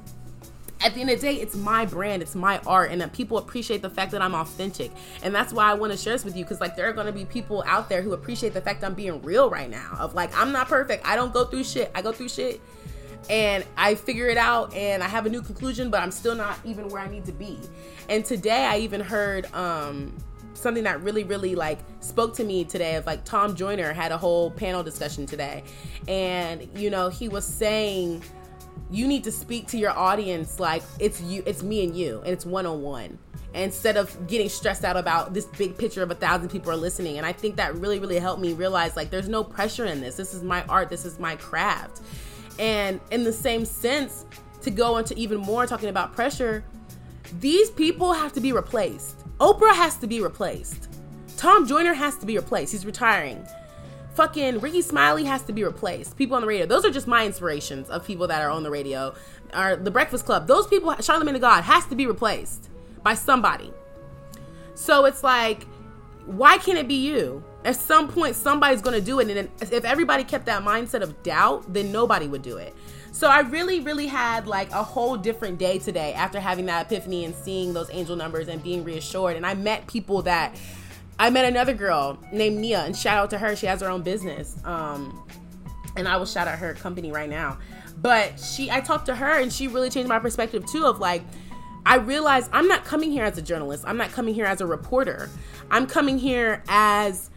at 0.86 0.94
the 0.94 1.00
end 1.00 1.10
of 1.10 1.20
the 1.20 1.26
day, 1.26 1.34
it's 1.34 1.56
my 1.56 1.84
brand, 1.84 2.22
it's 2.22 2.36
my 2.36 2.60
art, 2.64 2.92
and 2.92 3.00
that 3.00 3.12
people 3.12 3.38
appreciate 3.38 3.82
the 3.82 3.90
fact 3.90 4.12
that 4.12 4.22
I'm 4.22 4.36
authentic. 4.36 4.92
And 5.24 5.34
that's 5.34 5.52
why 5.52 5.68
I 5.68 5.74
want 5.74 5.90
to 5.90 5.98
share 5.98 6.12
this 6.12 6.24
with 6.24 6.36
you 6.36 6.44
because, 6.44 6.60
like, 6.60 6.76
there 6.76 6.88
are 6.88 6.92
going 6.92 7.08
to 7.08 7.12
be 7.12 7.24
people 7.24 7.64
out 7.66 7.88
there 7.88 8.02
who 8.02 8.12
appreciate 8.12 8.54
the 8.54 8.60
fact 8.60 8.84
I'm 8.84 8.94
being 8.94 9.20
real 9.22 9.50
right 9.50 9.68
now. 9.68 9.96
Of 9.98 10.14
like, 10.14 10.30
I'm 10.38 10.52
not 10.52 10.68
perfect, 10.68 11.04
I 11.04 11.16
don't 11.16 11.32
go 11.32 11.44
through 11.44 11.64
shit, 11.64 11.90
I 11.92 12.02
go 12.02 12.12
through 12.12 12.28
shit, 12.28 12.60
and 13.28 13.64
I 13.76 13.96
figure 13.96 14.28
it 14.28 14.36
out, 14.36 14.72
and 14.74 15.02
I 15.02 15.08
have 15.08 15.26
a 15.26 15.28
new 15.28 15.42
conclusion, 15.42 15.90
but 15.90 16.02
I'm 16.02 16.12
still 16.12 16.36
not 16.36 16.56
even 16.64 16.88
where 16.88 17.02
I 17.02 17.08
need 17.08 17.24
to 17.24 17.32
be. 17.32 17.58
And 18.08 18.24
today, 18.24 18.64
I 18.66 18.78
even 18.78 19.00
heard, 19.00 19.52
um, 19.54 20.16
something 20.54 20.84
that 20.84 21.02
really 21.02 21.22
really 21.22 21.54
like 21.54 21.78
spoke 22.00 22.34
to 22.34 22.42
me 22.42 22.64
today 22.64 22.94
of 22.94 23.04
like 23.04 23.22
Tom 23.26 23.54
Joyner 23.54 23.92
had 23.92 24.10
a 24.10 24.16
whole 24.16 24.50
panel 24.50 24.82
discussion 24.82 25.26
today 25.26 25.62
and 26.08 26.66
you 26.74 26.88
know 26.88 27.10
he 27.10 27.28
was 27.28 27.44
saying 27.44 28.22
you 28.90 29.06
need 29.06 29.24
to 29.24 29.32
speak 29.32 29.66
to 29.68 29.78
your 29.78 29.90
audience 29.90 30.60
like 30.60 30.82
it's 31.00 31.20
you 31.22 31.42
it's 31.46 31.62
me 31.62 31.84
and 31.84 31.96
you 31.96 32.18
and 32.24 32.28
it's 32.28 32.46
one-on-one 32.46 33.18
instead 33.54 33.96
of 33.96 34.26
getting 34.26 34.48
stressed 34.48 34.84
out 34.84 34.96
about 34.96 35.32
this 35.32 35.46
big 35.46 35.76
picture 35.78 36.02
of 36.02 36.10
a 36.10 36.14
thousand 36.14 36.50
people 36.50 36.70
are 36.70 36.76
listening. 36.76 37.16
And 37.16 37.26
i 37.26 37.32
think 37.32 37.56
that 37.56 37.74
really 37.76 37.98
really 37.98 38.18
helped 38.18 38.40
me 38.40 38.52
realize 38.52 38.96
like 38.96 39.10
there's 39.10 39.28
no 39.28 39.42
pressure 39.42 39.86
in 39.86 40.00
this. 40.00 40.16
This 40.16 40.34
is 40.34 40.42
my 40.42 40.62
art. 40.64 40.90
This 40.90 41.04
is 41.04 41.18
my 41.18 41.36
craft. 41.36 42.02
And 42.58 43.00
in 43.10 43.24
the 43.24 43.32
same 43.32 43.64
sense 43.64 44.24
to 44.62 44.70
go 44.70 44.98
into 44.98 45.14
even 45.16 45.38
more 45.38 45.66
talking 45.66 45.88
about 45.88 46.14
pressure 46.14 46.64
these 47.40 47.70
people 47.70 48.12
have 48.12 48.32
to 48.34 48.40
be 48.40 48.52
replaced. 48.52 49.18
Oprah 49.38 49.74
has 49.74 49.96
to 49.96 50.06
be 50.06 50.20
replaced. 50.20 50.88
Tom 51.36 51.66
joyner 51.66 51.92
has 51.92 52.16
to 52.18 52.26
be 52.26 52.36
replaced. 52.36 52.72
He's 52.72 52.86
retiring 52.86 53.44
fucking 54.16 54.60
Rickey 54.60 54.82
Smiley 54.82 55.24
has 55.24 55.42
to 55.42 55.52
be 55.52 55.62
replaced. 55.62 56.16
People 56.16 56.36
on 56.36 56.42
the 56.42 56.48
radio. 56.48 56.66
Those 56.66 56.84
are 56.84 56.90
just 56.90 57.06
my 57.06 57.26
inspirations 57.26 57.90
of 57.90 58.04
people 58.04 58.26
that 58.28 58.42
are 58.42 58.50
on 58.50 58.62
the 58.62 58.70
radio. 58.70 59.14
Are 59.52 59.76
the 59.76 59.90
Breakfast 59.90 60.24
Club. 60.24 60.46
Those 60.48 60.66
people, 60.66 60.90
Charlamagne 60.94 61.34
the 61.34 61.38
God, 61.38 61.62
has 61.62 61.86
to 61.86 61.94
be 61.94 62.06
replaced 62.06 62.68
by 63.02 63.14
somebody. 63.14 63.72
So 64.74 65.04
it's 65.04 65.22
like, 65.22 65.64
why 66.24 66.58
can't 66.58 66.78
it 66.78 66.88
be 66.88 67.06
you? 67.06 67.44
At 67.64 67.76
some 67.76 68.08
point, 68.08 68.36
somebody's 68.36 68.82
going 68.82 68.98
to 68.98 69.04
do 69.04 69.20
it. 69.20 69.28
And 69.28 69.48
if 69.60 69.84
everybody 69.84 70.24
kept 70.24 70.46
that 70.46 70.62
mindset 70.62 71.02
of 71.02 71.22
doubt, 71.22 71.72
then 71.72 71.92
nobody 71.92 72.26
would 72.26 72.42
do 72.42 72.56
it. 72.56 72.74
So 73.12 73.28
I 73.28 73.40
really, 73.40 73.80
really 73.80 74.06
had 74.06 74.46
like 74.46 74.70
a 74.72 74.82
whole 74.82 75.16
different 75.16 75.58
day 75.58 75.78
today 75.78 76.12
after 76.12 76.38
having 76.38 76.66
that 76.66 76.86
epiphany 76.86 77.24
and 77.24 77.34
seeing 77.34 77.72
those 77.72 77.88
angel 77.90 78.14
numbers 78.16 78.48
and 78.48 78.62
being 78.62 78.84
reassured. 78.84 79.36
And 79.36 79.46
I 79.46 79.54
met 79.54 79.86
people 79.86 80.22
that 80.22 80.54
I 81.18 81.30
met 81.30 81.44
another 81.44 81.74
girl 81.74 82.18
named 82.32 82.58
Nia, 82.58 82.80
and 82.80 82.96
shout 82.96 83.18
out 83.18 83.30
to 83.30 83.38
her. 83.38 83.56
She 83.56 83.66
has 83.66 83.80
her 83.80 83.88
own 83.88 84.02
business. 84.02 84.56
Um, 84.64 85.26
and 85.96 86.06
I 86.06 86.16
will 86.16 86.26
shout 86.26 86.46
out 86.46 86.58
her 86.58 86.74
company 86.74 87.10
right 87.10 87.28
now. 87.28 87.58
But 87.98 88.38
she, 88.38 88.70
I 88.70 88.80
talked 88.80 89.06
to 89.06 89.16
her, 89.16 89.40
and 89.40 89.52
she 89.52 89.68
really 89.68 89.88
changed 89.88 90.08
my 90.08 90.18
perspective 90.18 90.66
too. 90.66 90.84
Of 90.84 90.98
like, 90.98 91.22
I 91.86 91.96
realized 91.96 92.50
I'm 92.52 92.68
not 92.68 92.84
coming 92.84 93.10
here 93.10 93.24
as 93.24 93.38
a 93.38 93.42
journalist. 93.42 93.84
I'm 93.86 93.96
not 93.96 94.12
coming 94.12 94.34
here 94.34 94.44
as 94.44 94.60
a 94.60 94.66
reporter. 94.66 95.30
I'm 95.70 95.86
coming 95.86 96.18
here 96.18 96.62
as 96.68 97.30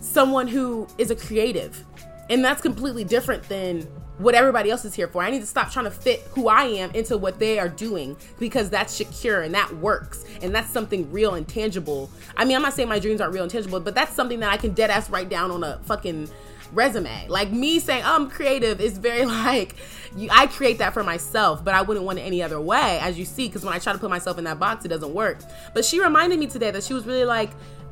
someone 0.00 0.48
who 0.48 0.88
is 0.96 1.10
a 1.10 1.16
creative, 1.16 1.84
and 2.30 2.42
that's 2.42 2.62
completely 2.62 3.04
different 3.04 3.42
than 3.48 3.86
what 4.20 4.34
everybody 4.34 4.70
else 4.70 4.84
is 4.84 4.94
here 4.94 5.08
for. 5.08 5.22
I 5.22 5.30
need 5.30 5.40
to 5.40 5.46
stop 5.46 5.70
trying 5.70 5.86
to 5.86 5.90
fit 5.90 6.20
who 6.32 6.48
I 6.48 6.64
am 6.64 6.90
into 6.92 7.16
what 7.16 7.38
they 7.38 7.58
are 7.58 7.68
doing 7.68 8.16
because 8.38 8.70
that's 8.70 8.92
secure 8.92 9.42
and 9.42 9.54
that 9.54 9.74
works 9.76 10.24
and 10.42 10.54
that's 10.54 10.70
something 10.70 11.10
real 11.10 11.34
and 11.34 11.48
tangible. 11.48 12.10
I 12.36 12.44
mean, 12.44 12.56
I'm 12.56 12.62
not 12.62 12.74
saying 12.74 12.88
my 12.88 12.98
dreams 12.98 13.20
aren't 13.20 13.34
real 13.34 13.44
and 13.44 13.50
tangible, 13.50 13.80
but 13.80 13.94
that's 13.94 14.14
something 14.14 14.40
that 14.40 14.50
I 14.50 14.56
can 14.56 14.72
dead 14.72 14.90
ass 14.90 15.08
write 15.10 15.28
down 15.28 15.50
on 15.50 15.64
a 15.64 15.78
fucking 15.84 16.28
resume. 16.72 17.28
Like 17.28 17.50
me 17.50 17.78
saying 17.80 18.02
oh, 18.04 18.14
I'm 18.14 18.30
creative 18.30 18.80
is 18.80 18.98
very 18.98 19.24
like 19.26 19.76
you, 20.16 20.28
I 20.30 20.46
create 20.46 20.78
that 20.78 20.92
for 20.92 21.02
myself, 21.04 21.64
but 21.64 21.74
I 21.74 21.82
wouldn't 21.82 22.04
want 22.04 22.18
it 22.18 22.22
any 22.22 22.42
other 22.42 22.60
way, 22.60 22.98
as 23.00 23.18
you 23.18 23.24
see, 23.24 23.46
because 23.46 23.64
when 23.64 23.74
I 23.74 23.78
try 23.78 23.92
to 23.92 23.98
put 23.98 24.10
myself 24.10 24.38
in 24.38 24.44
that 24.44 24.58
box, 24.58 24.84
it 24.84 24.88
doesn't 24.88 25.14
work. 25.14 25.38
But 25.72 25.84
she 25.84 26.00
reminded 26.00 26.38
me 26.38 26.46
today 26.46 26.70
that 26.70 26.82
she 26.82 26.94
was 26.94 27.06
really 27.06 27.24
like, 27.24 27.50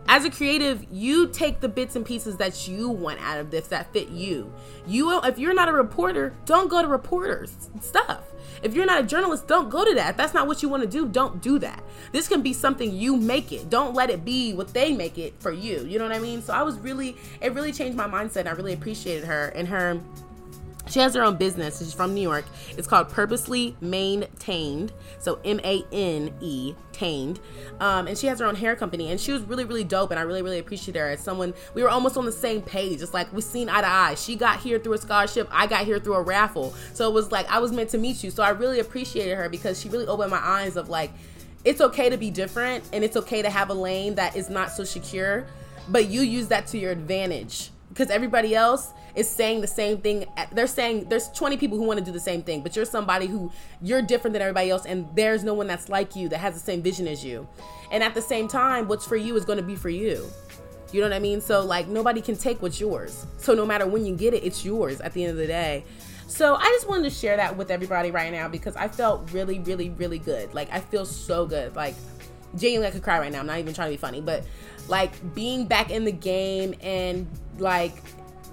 as 0.08 0.24
a 0.24 0.30
creative, 0.30 0.86
you 0.90 1.28
take 1.28 1.60
the 1.60 1.68
bits 1.68 1.94
and 1.94 2.04
pieces 2.04 2.38
that 2.38 2.66
you 2.66 2.88
want 2.88 3.20
out 3.20 3.38
of 3.38 3.50
this 3.50 3.68
that 3.68 3.92
fit 3.92 4.08
you. 4.08 4.50
You 4.86 5.20
if 5.22 5.38
you're 5.38 5.54
not 5.54 5.68
a 5.68 5.72
reporter, 5.72 6.34
don't 6.46 6.68
go 6.68 6.80
to 6.80 6.88
reporters 6.88 7.70
stuff. 7.82 8.22
If 8.62 8.74
you're 8.74 8.86
not 8.86 9.04
a 9.04 9.06
journalist, 9.06 9.46
don't 9.46 9.68
go 9.68 9.84
to 9.84 9.94
that. 9.94 10.10
If 10.10 10.16
that's 10.16 10.32
not 10.32 10.46
what 10.46 10.62
you 10.62 10.68
want 10.70 10.82
to 10.82 10.88
do, 10.88 11.06
don't 11.06 11.42
do 11.42 11.58
that. 11.58 11.84
This 12.10 12.26
can 12.26 12.40
be 12.42 12.54
something 12.54 12.92
you 12.92 13.16
make 13.16 13.52
it. 13.52 13.68
Don't 13.68 13.94
let 13.94 14.08
it 14.08 14.24
be 14.24 14.54
what 14.54 14.72
they 14.72 14.94
make 14.94 15.18
it 15.18 15.34
for 15.40 15.52
you. 15.52 15.84
You 15.84 15.98
know 15.98 16.06
what 16.06 16.16
I 16.16 16.18
mean? 16.18 16.40
So 16.40 16.54
I 16.54 16.62
was 16.62 16.78
really 16.78 17.16
it 17.42 17.52
really 17.52 17.72
changed 17.72 17.96
my 17.96 18.08
mindset. 18.08 18.46
I 18.46 18.52
really 18.52 18.72
appreciated 18.72 19.24
her 19.24 19.48
and 19.48 19.68
her 19.68 20.00
she 20.90 21.00
has 21.00 21.14
her 21.14 21.22
own 21.22 21.36
business. 21.36 21.78
She's 21.78 21.92
from 21.92 22.14
New 22.14 22.22
York. 22.22 22.44
It's 22.70 22.86
called 22.86 23.08
Purposely 23.08 23.76
Maintained. 23.80 24.92
So 25.18 25.40
M 25.44 25.60
A 25.64 25.84
N 25.92 26.34
E 26.40 26.74
tained. 26.92 27.38
Um, 27.80 28.06
and 28.06 28.16
she 28.16 28.26
has 28.26 28.40
her 28.40 28.46
own 28.46 28.54
hair 28.54 28.76
company. 28.76 29.10
And 29.10 29.20
she 29.20 29.32
was 29.32 29.42
really, 29.42 29.64
really 29.64 29.84
dope. 29.84 30.10
And 30.10 30.18
I 30.18 30.22
really, 30.22 30.42
really 30.42 30.58
appreciate 30.58 30.96
her 30.96 31.08
as 31.08 31.20
someone. 31.20 31.54
We 31.74 31.82
were 31.82 31.90
almost 31.90 32.16
on 32.16 32.24
the 32.24 32.32
same 32.32 32.62
page. 32.62 33.02
It's 33.02 33.14
like 33.14 33.32
we 33.32 33.40
seen 33.40 33.68
eye 33.68 33.80
to 33.80 33.88
eye. 33.88 34.14
She 34.14 34.36
got 34.36 34.60
here 34.60 34.78
through 34.78 34.94
a 34.94 34.98
scholarship. 34.98 35.48
I 35.50 35.66
got 35.66 35.84
here 35.84 35.98
through 35.98 36.14
a 36.14 36.22
raffle. 36.22 36.74
So 36.94 37.08
it 37.08 37.12
was 37.12 37.32
like 37.32 37.48
I 37.50 37.58
was 37.58 37.72
meant 37.72 37.90
to 37.90 37.98
meet 37.98 38.22
you. 38.24 38.30
So 38.30 38.42
I 38.42 38.50
really 38.50 38.80
appreciated 38.80 39.36
her 39.36 39.48
because 39.48 39.80
she 39.80 39.88
really 39.88 40.06
opened 40.06 40.30
my 40.30 40.40
eyes 40.42 40.76
of 40.76 40.88
like 40.88 41.12
it's 41.64 41.80
okay 41.80 42.08
to 42.08 42.16
be 42.16 42.30
different 42.30 42.84
and 42.92 43.02
it's 43.04 43.16
okay 43.16 43.42
to 43.42 43.50
have 43.50 43.70
a 43.70 43.74
lane 43.74 44.14
that 44.14 44.36
is 44.36 44.48
not 44.48 44.70
so 44.70 44.84
secure. 44.84 45.46
But 45.88 46.08
you 46.08 46.20
use 46.20 46.48
that 46.48 46.66
to 46.68 46.78
your 46.78 46.92
advantage 46.92 47.70
because 47.88 48.10
everybody 48.10 48.54
else 48.54 48.92
is 49.14 49.28
saying 49.28 49.60
the 49.60 49.66
same 49.66 49.98
thing. 49.98 50.24
They're 50.52 50.66
saying 50.66 51.08
there's 51.08 51.28
20 51.30 51.56
people 51.56 51.78
who 51.78 51.84
want 51.84 51.98
to 51.98 52.04
do 52.04 52.12
the 52.12 52.20
same 52.20 52.42
thing, 52.42 52.62
but 52.62 52.76
you're 52.76 52.84
somebody 52.84 53.26
who 53.26 53.50
you're 53.82 54.02
different 54.02 54.32
than 54.32 54.42
everybody 54.42 54.70
else, 54.70 54.86
and 54.86 55.08
there's 55.14 55.44
no 55.44 55.54
one 55.54 55.66
that's 55.66 55.88
like 55.88 56.14
you 56.14 56.28
that 56.28 56.38
has 56.38 56.54
the 56.54 56.60
same 56.60 56.82
vision 56.82 57.08
as 57.08 57.24
you. 57.24 57.48
And 57.90 58.02
at 58.02 58.14
the 58.14 58.22
same 58.22 58.48
time, 58.48 58.88
what's 58.88 59.06
for 59.06 59.16
you 59.16 59.36
is 59.36 59.44
going 59.44 59.58
to 59.58 59.64
be 59.64 59.76
for 59.76 59.88
you. 59.88 60.28
You 60.92 61.00
know 61.00 61.06
what 61.06 61.16
I 61.16 61.18
mean? 61.18 61.40
So, 61.40 61.64
like, 61.64 61.88
nobody 61.88 62.20
can 62.20 62.36
take 62.36 62.62
what's 62.62 62.80
yours. 62.80 63.26
So, 63.38 63.54
no 63.54 63.66
matter 63.66 63.86
when 63.86 64.06
you 64.06 64.16
get 64.16 64.32
it, 64.32 64.42
it's 64.44 64.64
yours 64.64 65.00
at 65.00 65.12
the 65.12 65.24
end 65.24 65.32
of 65.32 65.36
the 65.36 65.46
day. 65.46 65.84
So, 66.28 66.54
I 66.54 66.64
just 66.64 66.88
wanted 66.88 67.04
to 67.04 67.10
share 67.10 67.36
that 67.36 67.56
with 67.56 67.70
everybody 67.70 68.10
right 68.10 68.32
now 68.32 68.48
because 68.48 68.74
I 68.74 68.88
felt 68.88 69.30
really, 69.32 69.58
really, 69.58 69.90
really 69.90 70.18
good. 70.18 70.54
Like, 70.54 70.72
I 70.72 70.80
feel 70.80 71.04
so 71.04 71.44
good. 71.44 71.76
Like, 71.76 71.94
genuinely, 72.56 72.88
I 72.88 72.90
could 72.90 73.02
cry 73.02 73.18
right 73.18 73.30
now. 73.30 73.40
I'm 73.40 73.46
not 73.46 73.58
even 73.58 73.74
trying 73.74 73.88
to 73.88 73.92
be 73.92 73.98
funny, 73.98 74.20
but 74.20 74.44
like 74.88 75.34
being 75.34 75.66
back 75.66 75.90
in 75.90 76.04
the 76.04 76.12
game 76.12 76.74
and 76.80 77.26
like 77.60 78.02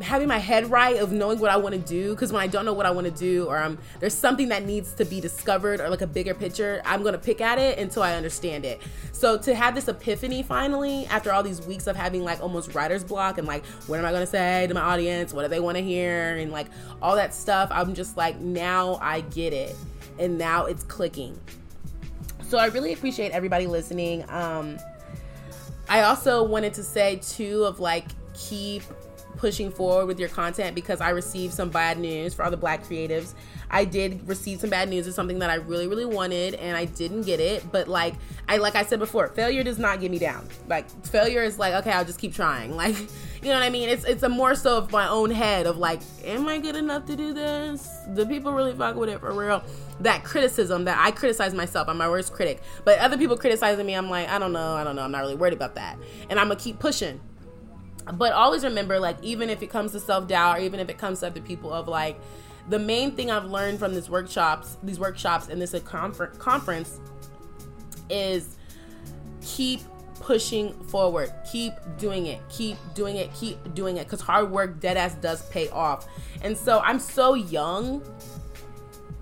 having 0.01 0.27
my 0.27 0.37
head 0.37 0.69
right 0.69 0.97
of 0.97 1.11
knowing 1.11 1.39
what 1.39 1.49
I 1.49 1.57
want 1.57 1.73
to 1.73 1.79
do 1.79 2.11
because 2.11 2.31
when 2.31 2.41
I 2.41 2.47
don't 2.47 2.65
know 2.65 2.73
what 2.73 2.85
I 2.85 2.91
want 2.91 3.05
to 3.05 3.11
do 3.11 3.45
or 3.45 3.57
I'm 3.57 3.77
there's 3.99 4.13
something 4.13 4.49
that 4.49 4.65
needs 4.65 4.93
to 4.95 5.05
be 5.05 5.21
discovered 5.21 5.79
or 5.79 5.89
like 5.89 6.01
a 6.01 6.07
bigger 6.07 6.33
picture, 6.33 6.81
I'm 6.85 7.01
going 7.01 7.13
to 7.13 7.19
pick 7.19 7.41
at 7.41 7.57
it 7.57 7.79
until 7.79 8.03
I 8.03 8.15
understand 8.15 8.65
it. 8.65 8.81
So 9.11 9.37
to 9.37 9.55
have 9.55 9.75
this 9.75 9.87
epiphany 9.87 10.43
finally 10.43 11.05
after 11.07 11.31
all 11.31 11.43
these 11.43 11.61
weeks 11.61 11.87
of 11.87 11.95
having 11.95 12.23
like 12.23 12.41
almost 12.41 12.75
writer's 12.75 13.03
block 13.03 13.37
and 13.37 13.47
like 13.47 13.65
what 13.87 13.99
am 13.99 14.05
I 14.05 14.11
going 14.11 14.23
to 14.23 14.31
say 14.31 14.67
to 14.67 14.73
my 14.73 14.81
audience? 14.81 15.33
What 15.33 15.43
do 15.43 15.47
they 15.47 15.59
want 15.59 15.77
to 15.77 15.83
hear? 15.83 16.35
And 16.35 16.51
like 16.51 16.67
all 17.01 17.15
that 17.15 17.33
stuff, 17.33 17.69
I'm 17.71 17.93
just 17.93 18.17
like 18.17 18.39
now 18.39 18.99
I 19.01 19.21
get 19.21 19.53
it 19.53 19.75
and 20.19 20.37
now 20.37 20.65
it's 20.65 20.83
clicking. 20.83 21.39
So 22.47 22.57
I 22.57 22.67
really 22.67 22.93
appreciate 22.93 23.31
everybody 23.31 23.65
listening. 23.67 24.25
Um 24.29 24.77
I 25.87 26.01
also 26.01 26.43
wanted 26.43 26.73
to 26.75 26.83
say 26.83 27.17
too 27.17 27.63
of 27.63 27.79
like 27.79 28.05
keep 28.38 28.84
pushing 29.38 29.69
forward 29.69 30.08
with 30.08 30.19
your 30.19 30.30
content 30.30 30.76
because 30.76 31.02
I 31.02 31.10
received 31.10 31.54
some 31.54 31.69
bad 31.69 32.00
news 32.00 32.34
for 32.34 32.43
other 32.43 32.58
black 32.58 32.84
creatives. 32.84 33.34
I 33.69 33.86
did 33.86 34.28
receive 34.28 34.62
some 34.62 34.69
bad 34.69 34.89
news. 34.89 35.08
It's 35.08 35.15
something 35.15 35.39
that 35.39 35.50
I 35.50 35.56
really, 35.56 35.88
really 35.88 36.06
wanted 36.06 36.56
and 36.56 36.78
I 36.78 36.86
didn't 36.86 37.24
get 37.24 37.39
it. 37.39 37.69
But 37.71 37.88
like 37.88 38.15
I 38.48 38.58
like 38.58 38.76
I 38.76 38.84
said 38.84 39.00
before, 39.00 39.28
failure 39.30 39.63
does 39.63 39.80
not 39.80 40.00
get 40.00 40.12
me 40.12 40.19
down. 40.19 40.48
Like 40.67 40.89
failure 41.06 41.43
is 41.43 41.60
like, 41.60 41.74
okay, 41.76 41.91
I'll 41.91 42.06
just 42.06 42.19
keep 42.19 42.34
trying. 42.34 42.76
Like, 42.86 42.98
you 43.41 43.52
know 43.52 43.60
what 43.60 43.63
I 43.63 43.69
mean? 43.69 43.89
It's 43.89 44.06
it's 44.06 44.21
a 44.21 44.30
more 44.30 44.54
so 44.54 44.78
of 44.78 44.91
my 44.91 45.08
own 45.08 45.32
head 45.32 45.65
of 45.65 45.78
like, 45.78 46.02
am 46.24 46.48
I 46.48 46.60
good 46.60 46.76
enough 46.76 47.06
to 47.06 47.15
do 47.15 47.34
this? 47.34 47.89
Do 48.13 48.26
people 48.26 48.52
really 48.54 48.74
fuck 48.74 48.95
with 48.95 49.10
it 49.10 49.19
for 49.19 49.32
real? 49.34 49.63
That 50.02 50.24
criticism 50.24 50.86
that 50.86 51.00
I 51.00 51.10
criticize 51.12 51.54
myself, 51.54 51.88
I'm 51.89 51.98
my 51.98 52.10
worst 52.10 52.34
critic. 52.34 52.62
But 52.84 53.00
other 53.00 53.17
people 53.17 53.38
criticizing 53.38 53.86
me, 53.86 53.93
I'm 53.93 54.10
like, 54.10 54.30
I 54.30 54.38
don't 54.38 54.52
know, 54.54 54.76
I 54.76 54.84
don't 54.84 54.95
know, 54.95 55.04
I'm 55.04 55.12
not 55.12 55.21
really 55.21 55.36
worried 55.36 55.54
about 55.54 55.76
that. 55.76 55.98
And 56.30 56.39
I'm 56.39 56.48
gonna 56.48 56.60
keep 56.60 56.80
pushing 56.80 57.19
but 58.13 58.33
always 58.33 58.63
remember 58.63 58.99
like 58.99 59.17
even 59.21 59.49
if 59.49 59.61
it 59.63 59.67
comes 59.67 59.91
to 59.91 59.99
self-doubt 59.99 60.57
or 60.57 60.61
even 60.61 60.79
if 60.79 60.89
it 60.89 60.97
comes 60.97 61.19
to 61.21 61.27
other 61.27 61.41
people 61.41 61.73
of 61.73 61.87
like 61.87 62.19
the 62.69 62.79
main 62.79 63.11
thing 63.11 63.31
i've 63.31 63.45
learned 63.45 63.79
from 63.79 63.93
these 63.93 64.09
workshops 64.09 64.77
these 64.83 64.99
workshops 64.99 65.49
and 65.49 65.61
this 65.61 65.73
uh, 65.73 65.79
confer- 65.85 66.27
conference 66.37 66.99
is 68.09 68.57
keep 69.41 69.81
pushing 70.25 70.73
forward. 70.85 71.31
Keep 71.51 71.73
doing 71.99 72.25
it. 72.25 72.41
Keep 72.49 72.77
doing 72.95 73.17
it. 73.17 73.31
Keep 73.35 73.75
doing 73.75 73.97
it. 73.97 74.05
Because 74.05 74.21
hard 74.21 74.49
work, 74.49 74.79
dead 74.79 74.97
ass, 74.97 75.13
does 75.15 75.47
pay 75.49 75.69
off. 75.69 76.07
And 76.41 76.57
so 76.57 76.79
I'm 76.79 76.99
so 76.99 77.35
young. 77.35 78.01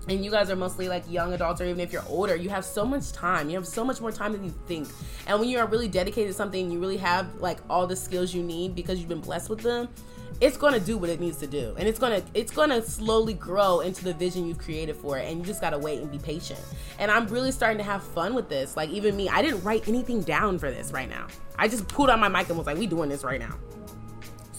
And 0.08 0.24
you 0.24 0.30
guys 0.30 0.50
are 0.50 0.56
mostly 0.56 0.88
like 0.88 1.10
young 1.10 1.32
adults, 1.32 1.60
or 1.60 1.64
even 1.64 1.80
if 1.80 1.92
you're 1.92 2.04
older, 2.08 2.36
you 2.36 2.50
have 2.50 2.64
so 2.64 2.84
much 2.84 3.12
time. 3.12 3.48
You 3.48 3.56
have 3.56 3.66
so 3.66 3.84
much 3.84 4.00
more 4.00 4.12
time 4.12 4.32
than 4.32 4.44
you 4.44 4.54
think. 4.66 4.88
And 5.26 5.40
when 5.40 5.48
you 5.48 5.58
are 5.58 5.66
really 5.66 5.88
dedicated 5.88 6.28
to 6.28 6.34
something, 6.34 6.70
you 6.70 6.78
really 6.78 6.98
have 6.98 7.34
like 7.36 7.58
all 7.70 7.86
the 7.86 7.96
skills 7.96 8.34
you 8.34 8.42
need 8.42 8.74
because 8.74 8.98
you've 8.98 9.08
been 9.08 9.20
blessed 9.20 9.48
with 9.48 9.60
them 9.60 9.88
it's 10.40 10.56
gonna 10.56 10.80
do 10.80 10.98
what 10.98 11.10
it 11.10 11.20
needs 11.20 11.38
to 11.38 11.46
do. 11.46 11.74
And 11.78 11.88
it's 11.88 11.98
gonna 11.98 12.22
it's 12.34 12.52
gonna 12.52 12.82
slowly 12.82 13.34
grow 13.34 13.80
into 13.80 14.04
the 14.04 14.12
vision 14.12 14.46
you've 14.46 14.58
created 14.58 14.96
for 14.96 15.18
it. 15.18 15.30
And 15.30 15.38
you 15.38 15.44
just 15.44 15.60
gotta 15.60 15.78
wait 15.78 16.00
and 16.00 16.10
be 16.10 16.18
patient. 16.18 16.60
And 16.98 17.10
i'm 17.10 17.26
really 17.28 17.52
starting 17.52 17.78
to 17.78 17.84
have 17.84 18.02
fun 18.02 18.34
with 18.34 18.48
this. 18.48 18.76
Like 18.76 18.90
even 18.90 19.16
me 19.16 19.28
i 19.28 19.42
didn't 19.42 19.62
write 19.62 19.86
anything 19.88 20.22
down 20.22 20.58
for 20.58 20.70
this 20.70 20.92
right 20.92 21.08
now. 21.08 21.26
I 21.56 21.68
just 21.68 21.86
pulled 21.88 22.10
on 22.10 22.20
my 22.20 22.28
mic 22.28 22.48
and 22.48 22.58
was 22.58 22.66
like 22.66 22.78
we 22.78 22.86
doing 22.86 23.08
this 23.08 23.24
right 23.24 23.40
now 23.40 23.56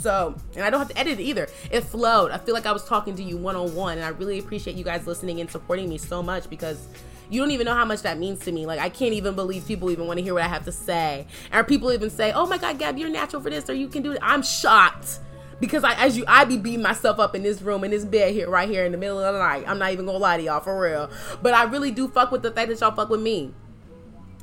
so, 0.05 0.35
and 0.55 0.63
I 0.63 0.69
don't 0.69 0.79
have 0.79 0.89
to 0.89 0.99
edit 0.99 1.19
it 1.19 1.23
either. 1.23 1.47
It 1.71 1.81
flowed. 1.81 2.29
I 2.29 2.37
feel 2.37 2.53
like 2.53 2.67
I 2.67 2.71
was 2.71 2.85
talking 2.85 3.15
to 3.15 3.23
you 3.23 3.37
one 3.37 3.55
on 3.55 3.73
one, 3.73 3.97
and 3.97 4.05
I 4.05 4.09
really 4.09 4.37
appreciate 4.37 4.75
you 4.75 4.83
guys 4.83 5.07
listening 5.07 5.41
and 5.41 5.49
supporting 5.49 5.89
me 5.89 5.97
so 5.97 6.21
much 6.21 6.47
because 6.47 6.87
you 7.27 7.41
don't 7.41 7.49
even 7.49 7.65
know 7.65 7.73
how 7.73 7.85
much 7.85 8.03
that 8.03 8.19
means 8.19 8.41
to 8.41 8.51
me. 8.51 8.67
Like, 8.67 8.79
I 8.79 8.89
can't 8.89 9.13
even 9.13 9.33
believe 9.33 9.65
people 9.65 9.89
even 9.89 10.05
want 10.05 10.19
to 10.19 10.23
hear 10.23 10.35
what 10.35 10.43
I 10.43 10.47
have 10.47 10.63
to 10.65 10.71
say. 10.71 11.25
Or 11.51 11.63
people 11.63 11.91
even 11.91 12.11
say, 12.11 12.31
oh 12.33 12.45
my 12.45 12.59
God, 12.59 12.77
Gab, 12.77 12.99
you're 12.99 13.09
natural 13.09 13.41
for 13.41 13.49
this, 13.49 13.67
or 13.67 13.73
you 13.73 13.87
can 13.87 14.03
do 14.03 14.11
it. 14.11 14.19
I'm 14.21 14.43
shocked 14.43 15.21
because 15.59 15.83
I, 15.83 15.95
as 15.95 16.15
you, 16.15 16.23
I 16.27 16.45
be 16.45 16.57
beating 16.57 16.83
myself 16.83 17.17
up 17.17 17.33
in 17.33 17.41
this 17.41 17.63
room, 17.63 17.83
in 17.83 17.89
this 17.89 18.05
bed 18.05 18.35
here, 18.35 18.47
right 18.47 18.69
here 18.69 18.85
in 18.85 18.91
the 18.91 18.99
middle 18.99 19.19
of 19.19 19.33
the 19.33 19.39
night. 19.39 19.63
I'm 19.67 19.79
not 19.79 19.91
even 19.91 20.05
gonna 20.05 20.19
lie 20.19 20.37
to 20.37 20.43
y'all 20.43 20.59
for 20.59 20.79
real, 20.79 21.09
but 21.41 21.55
I 21.55 21.63
really 21.63 21.89
do 21.89 22.07
fuck 22.07 22.31
with 22.31 22.43
the 22.43 22.51
fact 22.51 22.69
that 22.69 22.79
y'all 22.79 22.95
fuck 22.95 23.09
with 23.09 23.21
me, 23.21 23.55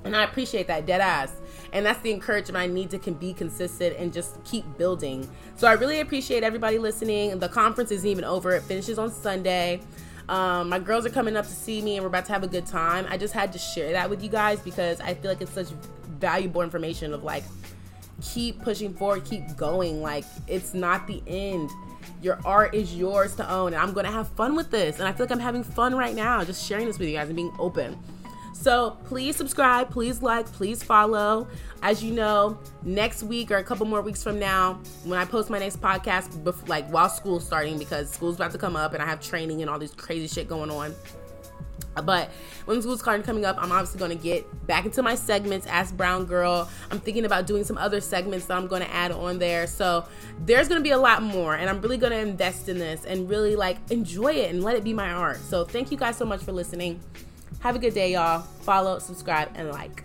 and 0.02 0.16
I 0.16 0.24
appreciate 0.24 0.66
that 0.66 0.86
dead 0.86 1.00
ass. 1.00 1.36
And 1.72 1.86
that's 1.86 2.00
the 2.00 2.10
encouragement 2.10 2.56
I 2.56 2.66
need 2.66 2.90
to 2.90 2.98
can 2.98 3.14
be 3.14 3.32
consistent 3.32 3.96
and 3.96 4.12
just 4.12 4.42
keep 4.44 4.64
building. 4.76 5.28
So 5.56 5.66
I 5.66 5.72
really 5.72 6.00
appreciate 6.00 6.42
everybody 6.42 6.78
listening. 6.78 7.38
The 7.38 7.48
conference 7.48 7.90
isn't 7.90 8.08
even 8.08 8.24
over; 8.24 8.52
it 8.52 8.62
finishes 8.62 8.98
on 8.98 9.10
Sunday. 9.10 9.80
Um, 10.28 10.68
my 10.68 10.78
girls 10.78 11.04
are 11.04 11.10
coming 11.10 11.36
up 11.36 11.46
to 11.46 11.52
see 11.52 11.82
me 11.82 11.96
and 11.96 12.04
we're 12.04 12.08
about 12.08 12.26
to 12.26 12.32
have 12.32 12.42
a 12.42 12.48
good 12.48 12.66
time. 12.66 13.06
I 13.08 13.16
just 13.16 13.34
had 13.34 13.52
to 13.52 13.58
share 13.58 13.92
that 13.92 14.08
with 14.08 14.22
you 14.22 14.28
guys 14.28 14.60
because 14.60 15.00
I 15.00 15.14
feel 15.14 15.30
like 15.30 15.40
it's 15.40 15.52
such 15.52 15.68
valuable 16.18 16.62
information 16.62 17.12
of 17.12 17.24
like 17.24 17.44
keep 18.22 18.62
pushing 18.62 18.94
forward, 18.94 19.24
keep 19.24 19.56
going. 19.56 20.00
Like 20.00 20.24
it's 20.46 20.74
not 20.74 21.06
the 21.06 21.22
end. 21.26 21.70
Your 22.20 22.38
art 22.44 22.74
is 22.74 22.94
yours 22.94 23.34
to 23.36 23.50
own, 23.50 23.74
and 23.74 23.82
I'm 23.82 23.92
gonna 23.92 24.10
have 24.10 24.28
fun 24.28 24.54
with 24.54 24.70
this. 24.70 24.98
And 24.98 25.08
I 25.08 25.12
feel 25.12 25.26
like 25.26 25.32
I'm 25.32 25.40
having 25.40 25.64
fun 25.64 25.94
right 25.94 26.14
now, 26.14 26.44
just 26.44 26.66
sharing 26.66 26.86
this 26.86 26.98
with 26.98 27.08
you 27.08 27.16
guys 27.16 27.28
and 27.28 27.36
being 27.36 27.52
open. 27.58 27.98
So 28.52 28.96
please 29.04 29.36
subscribe, 29.36 29.90
please 29.90 30.22
like, 30.22 30.46
please 30.46 30.82
follow. 30.82 31.48
As 31.82 32.02
you 32.02 32.12
know, 32.12 32.58
next 32.82 33.24
week 33.24 33.50
or 33.50 33.56
a 33.56 33.64
couple 33.64 33.86
more 33.86 34.02
weeks 34.02 34.22
from 34.22 34.38
now, 34.38 34.74
when 35.04 35.18
I 35.18 35.24
post 35.24 35.50
my 35.50 35.58
next 35.58 35.80
podcast, 35.80 36.68
like 36.68 36.88
while 36.88 37.08
school's 37.08 37.44
starting, 37.44 37.78
because 37.78 38.10
school's 38.10 38.36
about 38.36 38.52
to 38.52 38.58
come 38.58 38.76
up 38.76 38.94
and 38.94 39.02
I 39.02 39.06
have 39.06 39.20
training 39.20 39.62
and 39.62 39.70
all 39.70 39.78
this 39.78 39.92
crazy 39.92 40.28
shit 40.28 40.48
going 40.48 40.70
on. 40.70 40.94
But 42.04 42.30
when 42.64 42.80
school's 42.80 43.02
card 43.02 43.22
coming 43.24 43.44
up, 43.44 43.56
I'm 43.58 43.70
obviously 43.70 43.98
going 43.98 44.16
to 44.16 44.22
get 44.22 44.66
back 44.66 44.86
into 44.86 45.02
my 45.02 45.14
segments. 45.14 45.66
Ask 45.66 45.94
Brown 45.94 46.24
Girl. 46.24 46.70
I'm 46.90 47.00
thinking 47.00 47.24
about 47.24 47.46
doing 47.46 47.64
some 47.64 47.76
other 47.76 48.00
segments 48.00 48.46
that 48.46 48.56
I'm 48.56 48.66
going 48.66 48.82
to 48.82 48.90
add 48.94 49.12
on 49.12 49.38
there. 49.38 49.66
So 49.66 50.06
there's 50.46 50.68
going 50.68 50.80
to 50.80 50.82
be 50.82 50.92
a 50.92 50.98
lot 50.98 51.22
more, 51.22 51.54
and 51.54 51.68
I'm 51.68 51.80
really 51.82 51.98
going 51.98 52.12
to 52.12 52.18
invest 52.18 52.68
in 52.68 52.78
this 52.78 53.04
and 53.04 53.28
really 53.28 53.56
like 53.56 53.76
enjoy 53.90 54.32
it 54.32 54.54
and 54.54 54.62
let 54.62 54.76
it 54.76 54.84
be 54.84 54.94
my 54.94 55.12
art. 55.12 55.40
So 55.40 55.64
thank 55.64 55.90
you 55.90 55.98
guys 55.98 56.16
so 56.16 56.24
much 56.24 56.42
for 56.42 56.52
listening. 56.52 57.00
Have 57.62 57.76
a 57.76 57.78
good 57.78 57.94
day, 57.94 58.12
y'all. 58.12 58.42
Follow, 58.42 58.98
subscribe, 58.98 59.50
and 59.54 59.70
like. 59.70 60.02